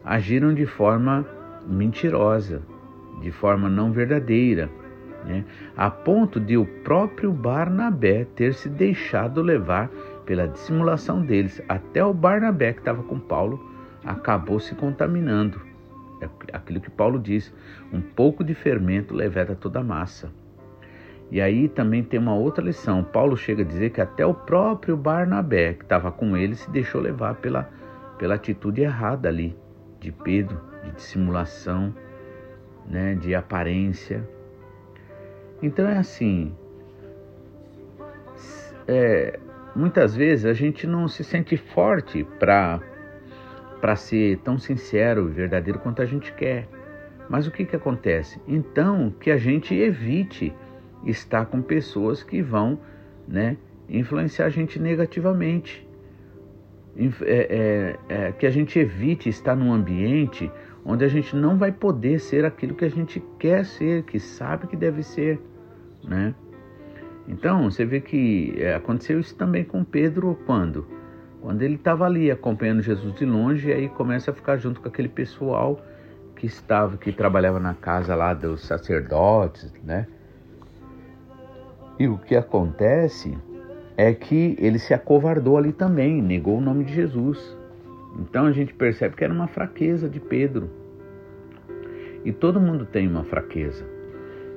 agiram 0.05 0.55
de 0.55 0.67
forma 0.67 1.27
mentirosa, 1.67 2.63
de 3.21 3.31
forma 3.31 3.69
não 3.69 3.93
verdadeira, 3.93 4.71
né? 5.25 5.45
a 5.77 5.91
ponto 5.91 6.41
de 6.41 6.57
o 6.57 6.65
próprio 6.83 7.33
Barnabé 7.33 8.25
ter 8.35 8.55
se 8.55 8.69
deixado 8.69 9.43
levar 9.43 9.91
pela 10.25 10.47
dissimulação 10.47 11.23
deles. 11.23 11.63
Até 11.69 12.05
o 12.05 12.15
Barnabé, 12.15 12.73
que 12.73 12.81
estava 12.81 13.03
com 13.03 13.19
Paulo, 13.19 13.61
acabou 14.05 14.61
se 14.61 14.75
contaminando. 14.75 15.61
É 16.21 16.29
aquilo 16.53 16.81
que 16.81 16.91
Paulo 16.91 17.19
diz: 17.19 17.53
um 17.93 18.01
pouco 18.01 18.45
de 18.45 18.55
fermento 18.55 19.15
leveda 19.15 19.55
toda 19.55 19.81
a 19.81 19.85
massa. 19.85 20.31
E 21.31 21.41
aí 21.41 21.69
também 21.69 22.03
tem 22.03 22.19
uma 22.19 22.35
outra 22.35 22.63
lição. 22.65 23.05
Paulo 23.05 23.37
chega 23.37 23.63
a 23.63 23.67
dizer 23.67 23.91
que 23.91 24.01
até 24.01 24.27
o 24.27 24.35
próprio 24.35 24.97
Barnabé, 24.97 25.75
que 25.75 25.85
estava 25.85 26.11
com 26.11 26.37
ele, 26.37 26.57
se 26.57 26.69
deixou 26.71 27.01
levar 27.01 27.37
pela, 27.37 27.71
pela 28.19 28.35
atitude 28.35 28.83
errada 28.83 29.29
ali 29.29 29.57
de 30.01 30.11
Pedro, 30.11 30.61
de 30.85 30.91
dissimulação, 30.93 31.95
né, 32.89 33.15
de 33.15 33.35
aparência. 33.35 34.29
Então 35.63 35.87
é 35.89 35.99
assim, 35.99 36.55
é, 38.89 39.39
muitas 39.75 40.17
vezes 40.17 40.47
a 40.47 40.53
gente 40.53 40.87
não 40.87 41.07
se 41.07 41.23
sente 41.23 41.57
forte 41.57 42.25
para 42.39 42.81
para 43.81 43.97
ser 43.97 44.37
tão 44.39 44.59
sincero 44.59 45.31
e 45.31 45.33
verdadeiro 45.33 45.79
quanto 45.79 46.03
a 46.03 46.05
gente 46.05 46.31
quer. 46.35 46.69
Mas 47.31 47.47
o 47.47 47.51
que, 47.51 47.65
que 47.65 47.75
acontece? 47.75 48.39
Então 48.47 49.11
que 49.19 49.31
a 49.31 49.39
gente 49.39 49.75
evite 49.75 50.55
estar 51.07 51.47
com 51.47 51.63
pessoas 51.63 52.23
que 52.23 52.43
vão 52.43 52.79
né, 53.27 53.57
influenciar 53.89 54.47
a 54.47 54.51
gente 54.51 54.79
negativamente. 54.79 55.89
É, 56.97 57.97
é, 58.09 58.27
é, 58.27 58.33
que 58.33 58.45
a 58.45 58.51
gente 58.51 58.79
evite 58.79 59.29
estar 59.29 59.55
num 59.55 59.73
ambiente 59.73 60.51
onde 60.85 61.05
a 61.05 61.09
gente 61.09 61.37
não 61.37 61.57
vai 61.57 61.71
poder 61.71 62.19
ser 62.19 62.45
aquilo 62.45 62.75
que 62.75 62.85
a 62.85 62.91
gente 62.91 63.23
quer 63.39 63.65
ser, 63.65 64.03
que 64.03 64.19
sabe 64.19 64.67
que 64.67 64.77
deve 64.77 65.03
ser, 65.03 65.41
né? 66.05 66.35
Então, 67.29 67.71
você 67.71 67.85
vê 67.85 68.01
que 68.01 68.55
é, 68.57 68.75
aconteceu 68.75 69.21
isso 69.21 69.35
também 69.37 69.65
com 69.65 69.85
Pedro 69.85 70.39
quando? 70.47 70.87
Quando 71.41 71.63
ele 71.63 71.77
estava 71.77 72.05
ali 72.05 72.31
acompanhando 72.31 72.83
Jesus 72.83 73.15
de 73.15 73.25
longe 73.25 73.69
e 73.69 73.73
aí 73.73 73.89
começa 73.89 74.31
a 74.31 74.35
ficar 74.35 74.57
junto 74.57 74.81
com 74.81 74.89
aquele 74.89 75.09
pessoal 75.09 75.81
que 76.37 76.47
estava, 76.47 76.97
que 76.97 77.13
trabalhava 77.13 77.61
na 77.61 77.75
casa 77.75 78.15
lá 78.15 78.35
dos 78.35 78.63
sacerdotes, 78.63 79.73
né? 79.85 80.07
E 81.99 82.09
o 82.09 82.19
que 82.19 82.35
acontece 82.35 83.37
é 83.97 84.13
que 84.15 84.57
ele 84.59 84.79
se 84.79 84.95
acovardou 84.95 85.59
ali 85.59 85.73
também, 85.73 86.23
negou 86.23 86.59
o 86.59 86.61
nome 86.61 86.85
de 86.85 86.95
Jesus. 86.95 87.57
Então 88.19 88.47
a 88.47 88.53
gente 88.53 88.73
percebe 88.75 89.15
que 89.15 89.23
era 89.23 89.33
uma 89.33 89.47
fraqueza 89.47 90.09
de 90.09 90.19
Pedro. 90.19 90.71
E 92.25 92.33
todo 92.33 92.61
mundo 92.61 92.87
tem 92.87 93.07
uma 93.07 93.25
fraqueza. 93.25 94.00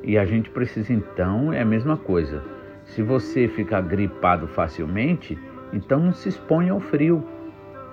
E 0.03 0.17
a 0.17 0.25
gente 0.25 0.49
precisa 0.49 0.91
então, 0.91 1.53
é 1.53 1.61
a 1.61 1.65
mesma 1.65 1.95
coisa. 1.95 2.43
Se 2.85 3.01
você 3.01 3.47
ficar 3.47 3.81
gripado 3.81 4.47
facilmente, 4.47 5.39
então 5.71 5.99
não 5.99 6.13
se 6.13 6.29
expõe 6.29 6.69
ao 6.69 6.79
frio, 6.79 7.23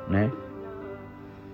né? 0.09 0.31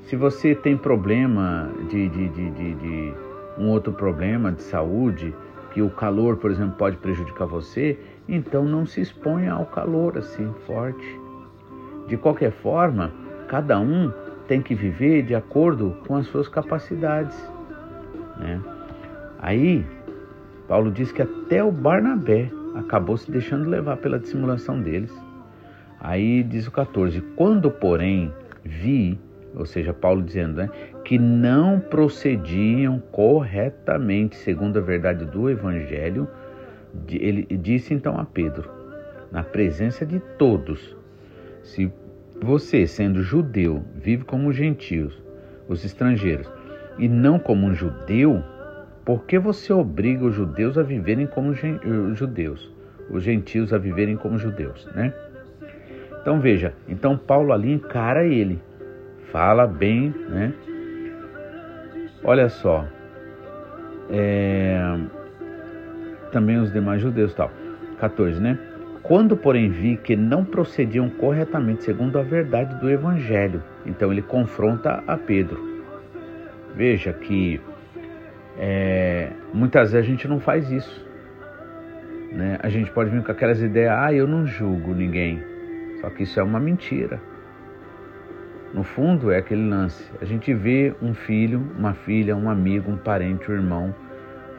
Se 0.05 0.17
você 0.17 0.55
tem 0.55 0.77
problema 0.77 1.71
de, 1.91 2.09
de, 2.09 2.29
de, 2.29 2.51
de, 2.51 2.75
de 2.75 3.15
um 3.59 3.69
outro 3.69 3.93
problema 3.93 4.53
de 4.53 4.63
saúde, 4.63 5.35
que 5.73 5.83
o 5.83 5.91
calor, 5.91 6.37
por 6.37 6.51
exemplo, 6.51 6.77
pode 6.79 6.97
prejudicar 6.97 7.47
você, 7.47 7.99
então 8.27 8.65
não 8.65 8.87
se 8.87 9.01
exponha 9.01 9.53
ao 9.53 9.67
calor 9.67 10.17
assim 10.17 10.51
forte. 10.67 11.21
De 12.09 12.17
qualquer 12.17 12.53
forma, 12.53 13.13
cada 13.49 13.79
um 13.79 14.11
tem 14.49 14.63
que 14.63 14.75
viver 14.75 15.23
de 15.23 15.35
acordo 15.35 15.97
com 16.07 16.17
as 16.17 16.27
suas 16.29 16.49
capacidades. 16.49 17.37
Né? 18.39 18.61
Aí, 19.39 19.85
Paulo 20.69 20.91
diz 20.91 21.13
que 21.13 21.23
até 21.23 21.63
o 21.63 21.71
Barnabé 21.71 22.51
acabou 22.75 23.17
se 23.17 23.31
deixando 23.31 23.69
levar 23.69 23.97
pela 23.99 24.19
dissimulação 24.19 24.81
deles. 24.81 25.13
Aí 26.01 26.43
diz 26.43 26.67
o 26.67 26.71
14: 26.71 27.21
Quando, 27.37 27.71
porém, 27.71 28.33
vi 28.65 29.19
ou 29.57 29.65
seja, 29.65 29.93
Paulo 29.95 30.23
dizendo 30.23 30.59
né, 30.59 30.71
que 31.03 31.19
não 31.19 31.81
procediam 31.81 33.01
corretamente 33.11 34.37
segundo 34.37 34.79
a 34.79 34.83
verdade 34.83 35.25
do 35.25 35.49
Evangelho, 35.49 36.29
ele 37.09 37.45
disse 37.57 37.95
então 37.95 38.19
a 38.19 38.25
Pedro, 38.25 38.71
na 39.33 39.43
presença 39.43 40.05
de 40.05 40.21
todos: 40.39 40.95
se 41.63 41.91
você, 42.41 42.87
sendo 42.87 43.23
judeu, 43.23 43.83
vive 43.95 44.25
como 44.25 44.53
gentios, 44.53 45.19
os 45.67 45.85
estrangeiros, 45.85 46.51
e 46.99 47.09
não 47.09 47.39
como 47.39 47.67
um 47.67 47.75
judeu, 47.75 48.43
por 49.07 49.25
que 49.25 49.39
você 49.39 49.73
obriga 49.73 50.25
os 50.25 50.35
judeus 50.35 50.77
a 50.77 50.83
viverem 50.83 51.29
como 51.29 51.55
judeus, 51.55 52.75
os 53.09 53.23
gentios 53.23 53.73
a 53.73 53.79
viverem 53.79 54.17
como 54.17 54.37
judeus, 54.37 54.85
né? 54.97 55.15
Então 56.21 56.41
veja, 56.41 56.75
então 56.89 57.17
Paulo 57.17 57.53
ali 57.53 57.73
encara 57.73 58.27
ele 58.27 58.61
fala 59.31 59.65
bem, 59.65 60.13
né? 60.29 60.53
Olha 62.25 62.49
só, 62.49 62.85
é, 64.11 64.99
também 66.33 66.59
os 66.59 66.73
demais 66.73 67.01
judeus 67.01 67.33
tal. 67.33 67.51
14, 68.01 68.41
né? 68.41 68.59
Quando, 69.05 69.37
porém, 69.37 69.71
vi 69.71 69.97
que 69.97 70.17
não 70.17 70.45
procediam 70.45 71.09
corretamente 71.09 71.85
segundo 71.85 72.19
a 72.19 72.23
verdade 72.23 72.75
do 72.81 72.91
Evangelho, 72.91 73.63
então 73.87 74.11
ele 74.11 74.21
confronta 74.21 75.05
a 75.07 75.17
Pedro. 75.17 75.65
Veja 76.75 77.13
que 77.13 77.61
é, 78.59 79.31
muitas 79.53 79.93
vezes 79.93 80.07
a 80.07 80.11
gente 80.11 80.27
não 80.27 80.41
faz 80.41 80.71
isso. 80.71 81.07
Né? 82.33 82.59
A 82.63 82.69
gente 82.69 82.91
pode 82.91 83.11
vir 83.11 83.23
com 83.23 83.33
aquelas 83.33 83.63
ideias, 83.63 83.93
ah, 83.97 84.13
eu 84.13 84.26
não 84.26 84.47
julgo 84.47 84.95
ninguém. 84.95 85.43
Só 86.00 86.11
que 86.11 86.25
isso 86.25 86.39
é 86.39 86.43
uma 86.43 86.61
mentira. 86.61 87.21
No 88.75 88.83
fundo, 88.83 89.30
é 89.30 89.39
aquele 89.39 89.69
lance. 89.69 90.04
A 90.21 90.25
gente 90.25 90.52
vê 90.52 90.95
um 91.00 91.15
filho, 91.15 91.63
uma 91.78 91.95
filha, 91.95 92.37
um 92.37 92.50
amigo, 92.50 92.91
um 92.91 92.97
parente, 92.97 93.50
um 93.50 93.54
irmão 93.54 93.95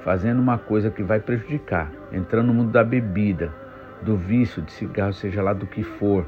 fazendo 0.04 0.40
uma 0.40 0.58
coisa 0.58 0.90
que 0.90 1.04
vai 1.04 1.20
prejudicar, 1.20 1.92
entrando 2.14 2.48
no 2.48 2.54
mundo 2.54 2.72
da 2.72 2.82
bebida, 2.82 3.54
do 4.02 4.16
vício, 4.16 4.62
de 4.62 4.72
cigarro, 4.72 5.12
seja 5.12 5.42
lá 5.42 5.52
do 5.52 5.68
que 5.68 5.84
for, 5.84 6.26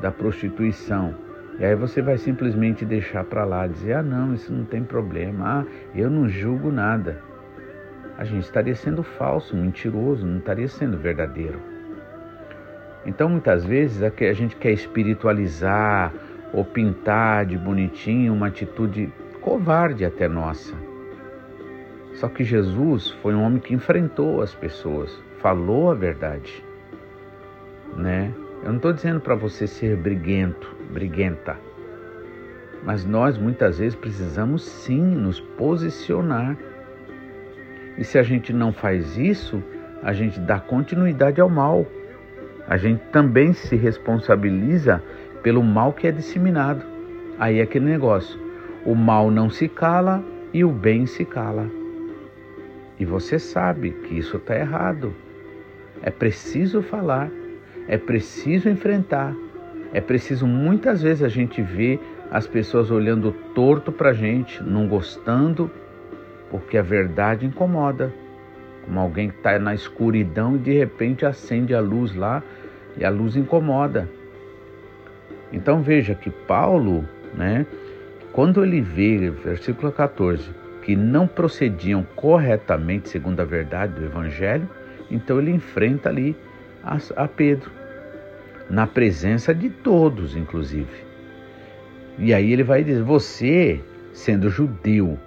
da 0.00 0.10
prostituição. 0.10 1.14
E 1.62 1.64
aí 1.64 1.76
você 1.76 2.02
vai 2.02 2.18
simplesmente 2.18 2.84
deixar 2.84 3.22
para 3.22 3.44
lá, 3.44 3.68
dizer: 3.68 3.92
ah, 3.92 4.02
não, 4.02 4.34
isso 4.34 4.52
não 4.52 4.64
tem 4.64 4.82
problema, 4.82 5.60
ah, 5.60 5.66
eu 5.94 6.10
não 6.10 6.28
julgo 6.28 6.72
nada. 6.72 7.22
A 8.18 8.24
gente 8.24 8.42
estaria 8.42 8.74
sendo 8.74 9.04
falso, 9.04 9.56
mentiroso, 9.56 10.26
não 10.26 10.38
estaria 10.38 10.66
sendo 10.66 10.98
verdadeiro. 10.98 11.60
Então, 13.06 13.28
muitas 13.28 13.64
vezes, 13.64 14.02
a 14.02 14.32
gente 14.32 14.56
quer 14.56 14.72
espiritualizar, 14.72 16.12
ou 16.52 16.64
pintar 16.64 17.46
de 17.46 17.56
bonitinho 17.56 18.34
uma 18.34 18.48
atitude 18.48 19.12
covarde 19.40 20.04
até 20.04 20.26
nossa. 20.26 20.74
Só 22.14 22.28
que 22.28 22.42
Jesus 22.42 23.12
foi 23.22 23.36
um 23.36 23.42
homem 23.42 23.60
que 23.60 23.72
enfrentou 23.72 24.42
as 24.42 24.52
pessoas, 24.52 25.16
falou 25.38 25.92
a 25.92 25.94
verdade, 25.94 26.64
né? 27.96 28.34
Eu 28.62 28.68
não 28.68 28.76
estou 28.76 28.92
dizendo 28.92 29.20
para 29.20 29.34
você 29.34 29.66
ser 29.66 29.96
briguento, 29.96 30.72
briguenta, 30.92 31.58
mas 32.84 33.04
nós 33.04 33.36
muitas 33.36 33.78
vezes 33.78 33.96
precisamos 33.96 34.64
sim 34.64 35.00
nos 35.00 35.40
posicionar. 35.40 36.56
E 37.98 38.04
se 38.04 38.18
a 38.18 38.22
gente 38.22 38.52
não 38.52 38.72
faz 38.72 39.18
isso, 39.18 39.60
a 40.00 40.12
gente 40.12 40.38
dá 40.38 40.60
continuidade 40.60 41.40
ao 41.40 41.48
mal. 41.48 41.84
A 42.68 42.76
gente 42.76 43.02
também 43.10 43.52
se 43.52 43.74
responsabiliza 43.74 45.02
pelo 45.42 45.62
mal 45.62 45.92
que 45.92 46.06
é 46.06 46.12
disseminado. 46.12 46.84
Aí 47.40 47.58
é 47.58 47.62
aquele 47.62 47.86
negócio: 47.86 48.38
o 48.86 48.94
mal 48.94 49.28
não 49.30 49.50
se 49.50 49.68
cala 49.68 50.22
e 50.52 50.64
o 50.64 50.70
bem 50.70 51.04
se 51.04 51.24
cala. 51.24 51.68
E 52.98 53.04
você 53.04 53.38
sabe 53.40 53.90
que 53.90 54.16
isso 54.16 54.36
está 54.36 54.56
errado. 54.56 55.12
É 56.02 56.10
preciso 56.10 56.82
falar, 56.82 57.30
é 57.88 57.98
preciso 57.98 58.68
enfrentar, 58.68 59.34
é 59.92 60.00
preciso 60.00 60.46
muitas 60.46 61.02
vezes 61.02 61.22
a 61.22 61.28
gente 61.28 61.60
ver 61.60 62.00
as 62.30 62.46
pessoas 62.46 62.90
olhando 62.90 63.32
torto 63.54 63.92
para 63.92 64.10
a 64.10 64.14
gente, 64.14 64.62
não 64.62 64.88
gostando, 64.88 65.70
porque 66.50 66.78
a 66.78 66.82
verdade 66.82 67.44
incomoda. 67.44 68.12
Como 68.84 68.98
alguém 68.98 69.28
que 69.28 69.36
está 69.36 69.58
na 69.58 69.74
escuridão 69.74 70.56
e 70.56 70.58
de 70.58 70.72
repente 70.72 71.26
acende 71.26 71.74
a 71.74 71.80
luz 71.80 72.14
lá 72.14 72.42
e 72.96 73.04
a 73.04 73.10
luz 73.10 73.36
incomoda. 73.36 74.08
Então 75.52 75.82
veja 75.82 76.14
que 76.14 76.30
Paulo, 76.30 77.06
né, 77.34 77.66
quando 78.32 78.64
ele 78.64 78.80
vê, 78.80 79.30
versículo 79.30 79.92
14, 79.92 80.50
que 80.82 80.96
não 80.96 81.26
procediam 81.26 82.02
corretamente 82.16 83.08
segundo 83.08 83.40
a 83.40 83.44
verdade 83.44 83.92
do 83.92 84.04
Evangelho, 84.04 84.68
então 85.10 85.38
ele 85.38 85.50
enfrenta 85.50 86.08
ali 86.08 86.34
a, 86.82 86.98
a 87.16 87.28
Pedro, 87.28 87.70
na 88.68 88.86
presença 88.86 89.54
de 89.54 89.70
todos, 89.70 90.36
inclusive. 90.36 91.04
E 92.18 92.34
aí 92.34 92.52
ele 92.52 92.62
vai 92.62 92.82
dizer: 92.84 93.02
Você, 93.02 93.82
sendo 94.12 94.48
judeu, 94.48 95.18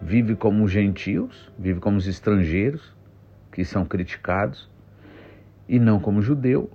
vive 0.00 0.34
como 0.34 0.64
os 0.64 0.70
gentios, 0.70 1.50
vive 1.58 1.80
como 1.80 1.96
os 1.96 2.06
estrangeiros, 2.06 2.94
que 3.52 3.64
são 3.64 3.84
criticados, 3.84 4.68
e 5.68 5.78
não 5.78 6.00
como 6.00 6.22
judeu. 6.22 6.70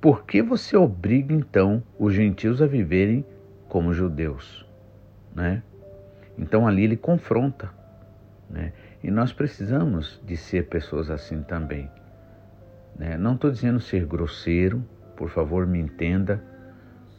Por 0.00 0.24
que 0.24 0.40
você 0.40 0.76
obriga 0.76 1.34
então 1.34 1.82
os 1.98 2.14
gentios 2.14 2.62
a 2.62 2.66
viverem 2.66 3.24
como 3.68 3.92
judeus? 3.92 4.66
Né? 5.34 5.62
Então 6.38 6.66
ali 6.66 6.84
ele 6.84 6.96
confronta. 6.96 7.70
Né? 8.48 8.72
E 9.02 9.10
nós 9.10 9.32
precisamos 9.32 10.20
de 10.24 10.36
ser 10.36 10.68
pessoas 10.68 11.10
assim 11.10 11.42
também. 11.42 11.90
Né? 13.00 13.16
Não 13.16 13.32
estou 13.32 13.50
dizendo 13.50 13.80
ser 13.80 14.04
grosseiro, 14.04 14.84
por 15.16 15.30
favor 15.30 15.66
me 15.66 15.80
entenda. 15.80 16.44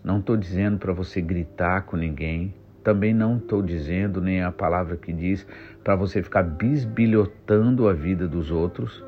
Não 0.04 0.20
estou 0.20 0.38
dizendo 0.38 0.78
para 0.78 0.94
você 0.94 1.20
gritar 1.20 1.82
com 1.88 1.98
ninguém. 1.98 2.54
Também 2.84 3.16
não 3.16 3.38
estou 3.38 3.64
dizendo, 3.64 4.22
nem 4.22 4.44
a 4.44 4.52
palavra 4.52 4.96
que 4.96 5.12
diz, 5.12 5.46
para 5.84 5.96
você 5.96 6.22
ficar 6.22 6.44
bisbilhotando 6.44 7.88
a 7.90 7.94
vida 7.94 8.28
dos 8.28 8.52
outros 8.52 9.04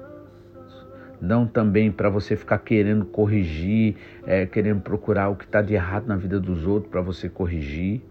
não 1.21 1.47
também 1.47 1.89
para 1.89 2.09
você 2.09 2.35
ficar 2.35 2.57
querendo 2.57 3.05
corrigir, 3.05 3.95
é, 4.27 4.45
querendo 4.45 4.81
procurar 4.81 5.29
o 5.29 5.37
que 5.37 5.45
está 5.45 5.61
de 5.61 5.73
errado 5.73 6.05
na 6.05 6.17
vida 6.17 6.37
dos 6.37 6.67
outros 6.67 6.91
para 6.91 6.99
você 6.99 7.29
corrigir. 7.29 8.01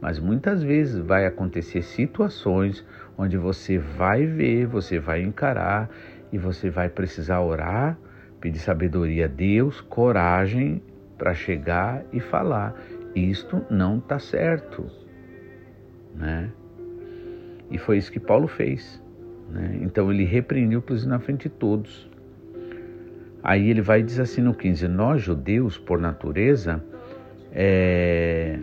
Mas 0.00 0.20
muitas 0.20 0.62
vezes 0.62 0.96
vai 0.96 1.26
acontecer 1.26 1.82
situações 1.82 2.86
onde 3.18 3.36
você 3.36 3.78
vai 3.78 4.26
ver, 4.26 4.66
você 4.66 5.00
vai 5.00 5.22
encarar 5.22 5.90
e 6.32 6.38
você 6.38 6.70
vai 6.70 6.88
precisar 6.88 7.40
orar, 7.40 7.98
pedir 8.40 8.58
sabedoria 8.58 9.26
a 9.26 9.28
Deus, 9.28 9.80
coragem 9.80 10.82
para 11.16 11.34
chegar 11.34 12.04
e 12.12 12.20
falar: 12.20 12.74
isto 13.14 13.64
não 13.70 13.98
está 13.98 14.18
certo, 14.18 14.86
né? 16.14 16.50
E 17.70 17.78
foi 17.78 17.98
isso 17.98 18.12
que 18.12 18.20
Paulo 18.20 18.46
fez. 18.46 19.02
Né? 19.50 19.78
Então 19.82 20.10
ele 20.12 20.24
repreendeu 20.24 20.82
isso 20.90 21.08
na 21.08 21.18
frente 21.18 21.48
de 21.48 21.54
todos. 21.54 22.08
Aí 23.42 23.70
ele 23.70 23.80
vai 23.80 24.02
dizer 24.02 24.22
assim 24.22 24.40
no 24.40 24.54
15: 24.54 24.88
Nós, 24.88 25.22
judeus, 25.22 25.78
por 25.78 26.00
natureza, 26.00 26.82
é... 27.52 28.58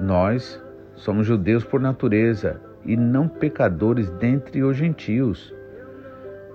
nós 0.00 0.62
somos 0.94 1.26
judeus 1.26 1.64
por 1.64 1.80
natureza 1.80 2.60
e 2.84 2.96
não 2.96 3.28
pecadores 3.28 4.10
dentre 4.10 4.62
os 4.62 4.76
gentios, 4.76 5.54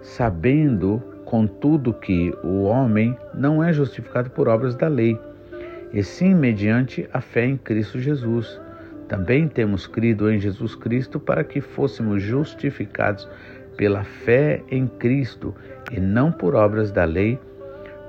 sabendo, 0.04 1.02
contudo, 1.26 1.94
que 1.94 2.32
o 2.44 2.64
homem 2.64 3.18
não 3.34 3.64
é 3.64 3.74
justificado 3.74 4.30
por 4.30 4.48
obras 4.48 4.76
da 4.76 4.88
lei, 4.88 5.18
e 5.92 6.04
sim 6.04 6.36
mediante 6.36 7.10
a 7.12 7.22
fé 7.22 7.46
em 7.46 7.58
Cristo 7.58 8.00
Jesus. 8.00 8.60
Também 9.08 9.48
temos 9.48 9.88
crido 9.88 10.30
em 10.30 10.40
Jesus 10.40 10.76
Cristo 10.76 11.20
para 11.20 11.44
que 11.44 11.62
fôssemos 11.62 12.22
justificados 12.22 13.28
pela 13.78 14.04
fé 14.04 14.62
em 14.70 14.88
Cristo 14.88 15.56
e 15.92 16.00
não 16.00 16.32
por 16.32 16.56
obras 16.56 16.92
da 16.92 17.06
lei, 17.06 17.40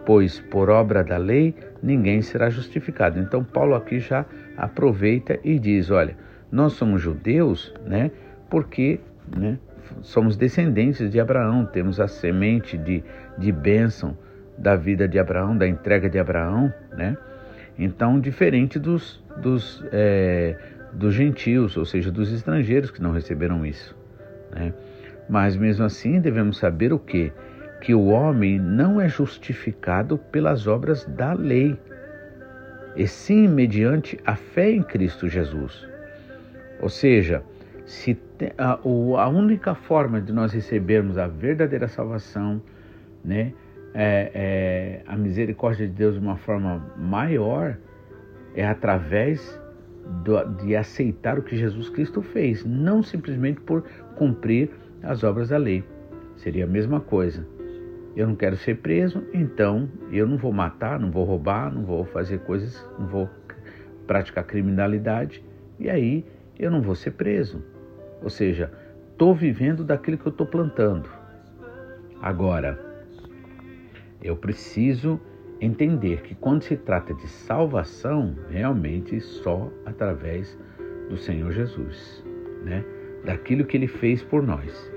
pois 0.05 0.41
por 0.41 0.69
obra 0.69 1.03
da 1.03 1.17
lei 1.17 1.55
ninguém 1.83 2.23
será 2.23 2.51
justificado. 2.51 3.19
Então 3.19 3.45
Paulo 3.45 3.75
aqui 3.75 3.99
já 3.99 4.25
aproveita 4.57 5.39
e 5.45 5.59
diz, 5.59 5.91
olha, 5.91 6.17
nós 6.51 6.75
somos 6.75 7.03
judeus, 7.03 7.75
né? 7.87 8.11
Porque, 8.49 9.01
né? 9.37 9.59
Somos 10.03 10.37
descendentes 10.37 11.11
de 11.11 11.20
Abraão, 11.20 11.64
temos 11.66 12.01
a 12.01 12.09
semente 12.09 12.77
de, 12.77 13.03
de 13.38 13.53
bênção 13.53 14.16
da 14.57 14.77
vida 14.77 15.09
de 15.09 15.18
Abraão, 15.18 15.57
da 15.57 15.66
entrega 15.66 16.09
de 16.09 16.18
Abraão, 16.18 16.73
né? 16.92 17.16
Então, 17.79 18.20
diferente 18.20 18.79
dos, 18.79 19.23
dos, 19.38 19.85
é, 19.92 20.57
dos 20.92 21.14
gentios, 21.14 21.77
ou 21.77 21.85
seja, 21.85 22.11
dos 22.11 22.33
estrangeiros 22.33 22.90
que 22.90 23.03
não 23.03 23.12
receberam 23.12 23.66
isso, 23.66 23.97
né? 24.53 24.73
Mas 25.29 25.57
mesmo 25.57 25.85
assim 25.85 26.20
devemos 26.20 26.59
saber 26.59 26.92
o 26.92 26.99
que? 26.99 27.33
Que 27.81 27.94
o 27.94 28.07
homem 28.07 28.59
não 28.59 29.01
é 29.01 29.09
justificado 29.09 30.18
pelas 30.18 30.66
obras 30.66 31.05
da 31.05 31.33
lei, 31.33 31.79
e 32.94 33.09
sim 33.09 33.49
mediante 33.49 34.18
a 34.25 34.37
fé 34.37 34.70
em 34.70 34.83
Cristo 34.83 35.29
Jesus. 35.29 35.87
Ou 36.81 36.88
seja, 36.88 37.42
se 37.87 38.18
a, 38.57 38.81
a 38.83 39.29
única 39.29 39.75
forma 39.75 40.20
de 40.20 40.33
nós 40.33 40.53
recebermos 40.53 41.18
a 41.18 41.27
verdadeira 41.27 41.87
salvação, 41.88 42.61
né, 43.25 43.53
é, 43.92 44.31
é, 44.35 45.03
a 45.07 45.16
misericórdia 45.16 45.87
de 45.87 45.92
Deus 45.92 46.14
de 46.14 46.20
uma 46.20 46.37
forma 46.37 46.85
maior, 46.97 47.77
é 48.55 48.66
através 48.66 49.61
do, 50.25 50.42
de 50.64 50.77
aceitar 50.77 51.38
o 51.38 51.42
que 51.42 51.57
Jesus 51.57 51.88
Cristo 51.88 52.23
fez, 52.23 52.64
não 52.64 53.03
simplesmente 53.03 53.61
por 53.61 53.85
cumprir 54.16 54.70
as 55.03 55.23
obras 55.23 55.51
da 55.51 55.57
lei. 55.57 55.85
Seria 56.37 56.64
a 56.64 56.68
mesma 56.68 57.01
coisa. 57.01 57.47
Eu 58.16 58.29
não 58.29 58.37
quero 58.37 58.57
ser 58.57 58.77
preso, 58.77 59.25
então 59.33 59.88
eu 60.11 60.27
não 60.27 60.37
vou 60.37 60.53
matar, 60.53 60.99
não 61.01 61.11
vou 61.11 61.25
roubar, 61.25 61.73
não 61.73 61.85
vou 61.85 62.05
fazer 62.05 62.38
coisas, 62.40 62.85
não 62.99 63.07
vou 63.07 63.29
praticar 64.07 64.44
criminalidade, 64.44 65.44
e 65.79 65.90
aí 65.90 66.25
eu 66.59 66.70
não 66.70 66.81
vou 66.81 66.94
ser 66.94 67.12
preso. 67.12 67.62
Ou 68.25 68.31
seja, 68.31 68.73
estou 69.13 69.35
vivendo 69.35 69.85
daquilo 69.85 70.17
que 70.17 70.27
eu 70.27 70.33
estou 70.33 70.47
plantando. 70.47 71.11
Agora, 72.23 72.81
eu 74.23 74.35
preciso 74.35 75.21
entender 75.61 76.23
que 76.23 76.35
quando 76.35 76.63
se 76.63 76.75
trata 76.75 77.13
de 77.13 77.29
salvação, 77.29 78.35
realmente 78.49 79.21
só 79.21 79.71
através 79.85 80.59
do 81.11 81.19
Senhor 81.19 81.53
Jesus, 81.53 82.25
né? 82.65 82.83
daquilo 83.25 83.67
que 83.67 83.77
ele 83.77 83.87
fez 83.87 84.23
por 84.23 84.43
nós. 84.43 84.91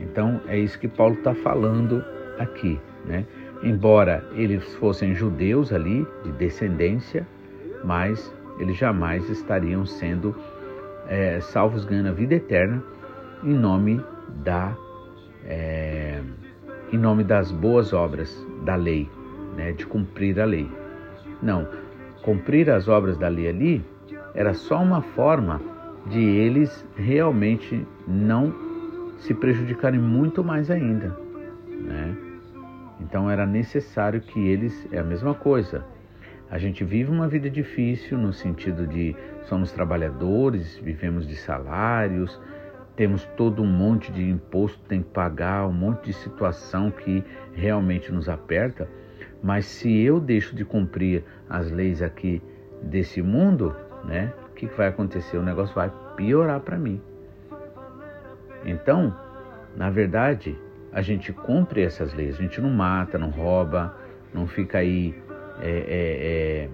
Então 0.00 0.40
é 0.48 0.58
isso 0.58 0.78
que 0.78 0.88
Paulo 0.88 1.14
está 1.14 1.34
falando 1.34 2.02
aqui. 2.38 2.80
Né? 3.04 3.26
Embora 3.62 4.26
eles 4.32 4.64
fossem 4.76 5.14
judeus 5.14 5.74
ali, 5.74 6.06
de 6.24 6.32
descendência, 6.32 7.26
mas 7.84 8.34
eles 8.58 8.76
jamais 8.78 9.28
estariam 9.28 9.84
sendo 9.84 10.34
é, 11.08 11.40
salvos 11.40 11.84
ganhando 11.84 12.08
a 12.08 12.12
vida 12.12 12.34
eterna 12.34 12.82
em 13.42 13.54
nome 13.54 14.02
da 14.42 14.76
é, 15.44 16.20
em 16.92 16.98
nome 16.98 17.24
das 17.24 17.50
boas 17.50 17.92
obras 17.92 18.46
da 18.64 18.74
lei, 18.74 19.08
né, 19.56 19.72
de 19.72 19.86
cumprir 19.86 20.40
a 20.40 20.44
lei. 20.44 20.70
Não, 21.42 21.66
cumprir 22.22 22.70
as 22.70 22.88
obras 22.88 23.16
da 23.16 23.28
lei 23.28 23.48
ali 23.48 23.84
era 24.34 24.54
só 24.54 24.82
uma 24.82 25.02
forma 25.02 25.60
de 26.06 26.20
eles 26.20 26.86
realmente 26.96 27.86
não 28.06 28.54
se 29.18 29.34
prejudicarem 29.34 29.98
muito 29.98 30.44
mais 30.44 30.70
ainda, 30.70 31.16
né? 31.68 32.16
Então 33.00 33.30
era 33.30 33.46
necessário 33.46 34.20
que 34.20 34.40
eles 34.40 34.86
é 34.92 34.98
a 34.98 35.04
mesma 35.04 35.34
coisa. 35.34 35.84
A 36.50 36.58
gente 36.58 36.84
vive 36.84 37.10
uma 37.10 37.28
vida 37.28 37.50
difícil 37.50 38.16
no 38.16 38.32
sentido 38.32 38.86
de 38.86 39.16
somos 39.48 39.72
trabalhadores, 39.72 40.78
vivemos 40.78 41.26
de 41.26 41.36
salários, 41.36 42.40
temos 42.96 43.24
todo 43.36 43.62
um 43.62 43.66
monte 43.66 44.10
de 44.10 44.28
imposto 44.28 44.78
que 44.80 44.88
tem 44.88 45.02
que 45.02 45.10
pagar, 45.10 45.66
um 45.66 45.72
monte 45.72 46.06
de 46.06 46.12
situação 46.14 46.90
que 46.90 47.24
realmente 47.52 48.10
nos 48.10 48.28
aperta. 48.28 48.88
Mas 49.42 49.66
se 49.66 50.00
eu 50.00 50.18
deixo 50.18 50.56
de 50.56 50.64
cumprir 50.64 51.24
as 51.48 51.70
leis 51.70 52.02
aqui 52.02 52.42
desse 52.82 53.20
mundo, 53.22 53.76
né? 54.04 54.32
O 54.50 54.54
que, 54.54 54.66
vai 54.66 54.88
acontecer? 54.88 55.36
O 55.36 55.42
negócio 55.42 55.74
vai 55.74 55.92
piorar 56.16 56.60
para 56.60 56.78
mim. 56.78 57.00
Então, 58.64 59.14
na 59.76 59.90
verdade, 59.90 60.58
a 60.92 61.02
gente 61.02 61.32
cumpre 61.32 61.82
essas 61.82 62.14
leis. 62.14 62.36
A 62.36 62.42
gente 62.42 62.60
não 62.60 62.70
mata, 62.70 63.18
não 63.18 63.28
rouba, 63.28 63.94
não 64.32 64.46
fica 64.46 64.78
aí 64.78 65.14
é, 65.60 65.68
é, 65.68 66.64
é, 66.64 66.70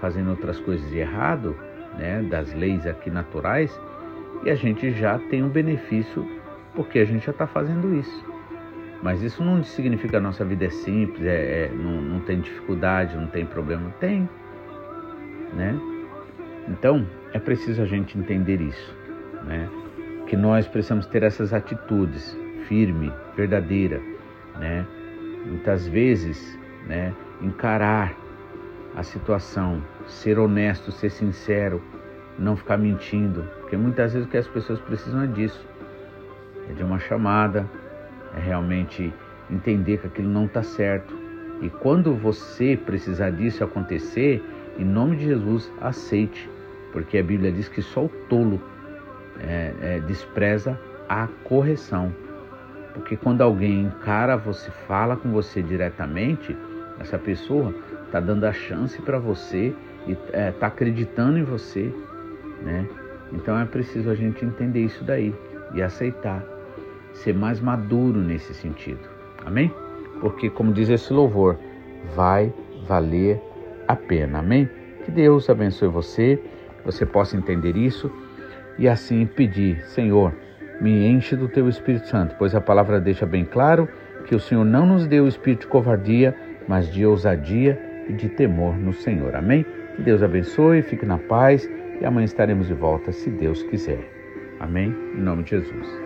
fazendo 0.00 0.30
outras 0.30 0.60
coisas 0.60 0.88
de 0.90 0.98
errado, 0.98 1.56
né, 1.98 2.22
das 2.22 2.52
leis 2.54 2.86
aqui 2.86 3.10
naturais, 3.10 3.78
e 4.44 4.50
a 4.50 4.54
gente 4.54 4.90
já 4.92 5.18
tem 5.18 5.42
um 5.42 5.48
benefício 5.48 6.26
porque 6.74 6.98
a 6.98 7.04
gente 7.04 7.24
já 7.24 7.32
está 7.32 7.46
fazendo 7.46 7.94
isso. 7.94 8.24
Mas 9.02 9.22
isso 9.22 9.44
não 9.44 9.62
significa 9.62 10.08
que 10.10 10.16
a 10.16 10.20
nossa 10.20 10.44
vida 10.44 10.64
é 10.64 10.70
simples, 10.70 11.24
é, 11.26 11.66
é, 11.66 11.70
não, 11.74 12.00
não 12.00 12.20
tem 12.20 12.40
dificuldade, 12.40 13.16
não 13.16 13.26
tem 13.26 13.44
problema. 13.44 13.92
Tem, 14.00 14.28
né? 15.52 15.78
Então, 16.68 17.06
é 17.32 17.38
preciso 17.38 17.82
a 17.82 17.84
gente 17.84 18.18
entender 18.18 18.60
isso, 18.60 18.96
né? 19.44 19.68
Que 20.26 20.36
nós 20.36 20.66
precisamos 20.66 21.06
ter 21.06 21.22
essas 21.22 21.52
atitudes 21.52 22.36
firme, 22.66 23.12
verdadeira, 23.36 24.00
né? 24.58 24.86
Muitas 25.44 25.86
vezes, 25.86 26.58
né, 26.86 27.12
encarar 27.42 28.14
a 28.96 29.02
situação, 29.02 29.82
ser 30.06 30.38
honesto, 30.38 30.92
ser 30.92 31.10
sincero, 31.10 31.82
não 32.38 32.56
ficar 32.56 32.76
mentindo, 32.76 33.44
porque 33.60 33.76
muitas 33.76 34.12
vezes 34.12 34.26
o 34.26 34.30
que 34.30 34.36
as 34.36 34.48
pessoas 34.48 34.80
precisam 34.80 35.22
é 35.22 35.26
disso, 35.26 35.66
é 36.68 36.72
de 36.72 36.82
uma 36.82 36.98
chamada, 36.98 37.68
é 38.36 38.40
realmente 38.40 39.12
entender 39.50 39.98
que 39.98 40.06
aquilo 40.06 40.28
não 40.28 40.46
está 40.46 40.62
certo. 40.62 41.14
E 41.60 41.68
quando 41.68 42.14
você 42.14 42.76
precisar 42.76 43.30
disso 43.30 43.62
acontecer, 43.62 44.42
em 44.78 44.84
nome 44.84 45.16
de 45.16 45.26
Jesus, 45.26 45.70
aceite, 45.80 46.48
porque 46.92 47.18
a 47.18 47.22
Bíblia 47.22 47.52
diz 47.52 47.68
que 47.68 47.82
só 47.82 48.04
o 48.04 48.08
tolo 48.28 48.60
é, 49.40 49.72
é, 49.80 50.00
despreza 50.00 50.78
a 51.08 51.28
correção. 51.44 52.14
Porque 52.92 53.16
quando 53.16 53.42
alguém 53.42 53.82
encara 53.82 54.36
você, 54.36 54.70
fala 54.86 55.16
com 55.16 55.30
você 55.30 55.62
diretamente, 55.62 56.56
essa 57.00 57.18
pessoa 57.18 57.74
está 58.14 58.20
dando 58.20 58.44
a 58.44 58.52
chance 58.52 59.02
para 59.02 59.18
você 59.18 59.74
e 60.06 60.12
está 60.12 60.38
é, 60.38 60.52
tá 60.52 60.68
acreditando 60.68 61.36
em 61.36 61.42
você, 61.42 61.92
né? 62.62 62.86
Então 63.32 63.58
é 63.58 63.64
preciso 63.64 64.08
a 64.08 64.14
gente 64.14 64.44
entender 64.44 64.84
isso 64.84 65.02
daí 65.02 65.34
e 65.74 65.82
aceitar, 65.82 66.44
ser 67.12 67.34
mais 67.34 67.60
maduro 67.60 68.20
nesse 68.20 68.54
sentido, 68.54 69.00
amém? 69.44 69.74
Porque, 70.20 70.48
como 70.48 70.72
diz 70.72 70.88
esse 70.88 71.12
louvor, 71.12 71.58
vai 72.14 72.54
valer 72.86 73.40
a 73.88 73.96
pena, 73.96 74.38
amém? 74.38 74.70
Que 75.04 75.10
Deus 75.10 75.50
abençoe 75.50 75.88
você, 75.88 76.40
você 76.84 77.04
possa 77.04 77.36
entender 77.36 77.76
isso 77.76 78.08
e 78.78 78.88
assim 78.88 79.26
pedir, 79.26 79.84
Senhor, 79.86 80.32
me 80.80 81.04
enche 81.08 81.34
do 81.34 81.48
teu 81.48 81.68
Espírito 81.68 82.06
Santo, 82.06 82.36
pois 82.38 82.54
a 82.54 82.60
palavra 82.60 83.00
deixa 83.00 83.26
bem 83.26 83.44
claro 83.44 83.88
que 84.24 84.36
o 84.36 84.40
Senhor 84.40 84.64
não 84.64 84.86
nos 84.86 85.04
deu 85.04 85.24
o 85.24 85.28
espírito 85.28 85.62
de 85.62 85.66
covardia, 85.66 86.36
mas 86.68 86.88
de 86.88 87.04
ousadia 87.04 87.93
e 88.08 88.12
de 88.12 88.28
temor 88.28 88.76
no 88.76 88.92
Senhor. 88.92 89.34
Amém? 89.34 89.64
Que 89.96 90.02
Deus 90.02 90.22
abençoe, 90.22 90.82
fique 90.82 91.06
na 91.06 91.18
paz 91.18 91.68
e 92.00 92.04
amanhã 92.04 92.24
estaremos 92.24 92.66
de 92.66 92.74
volta, 92.74 93.12
se 93.12 93.30
Deus 93.30 93.62
quiser. 93.64 94.00
Amém? 94.60 94.94
Em 95.16 95.20
nome 95.20 95.42
de 95.44 95.50
Jesus. 95.50 96.03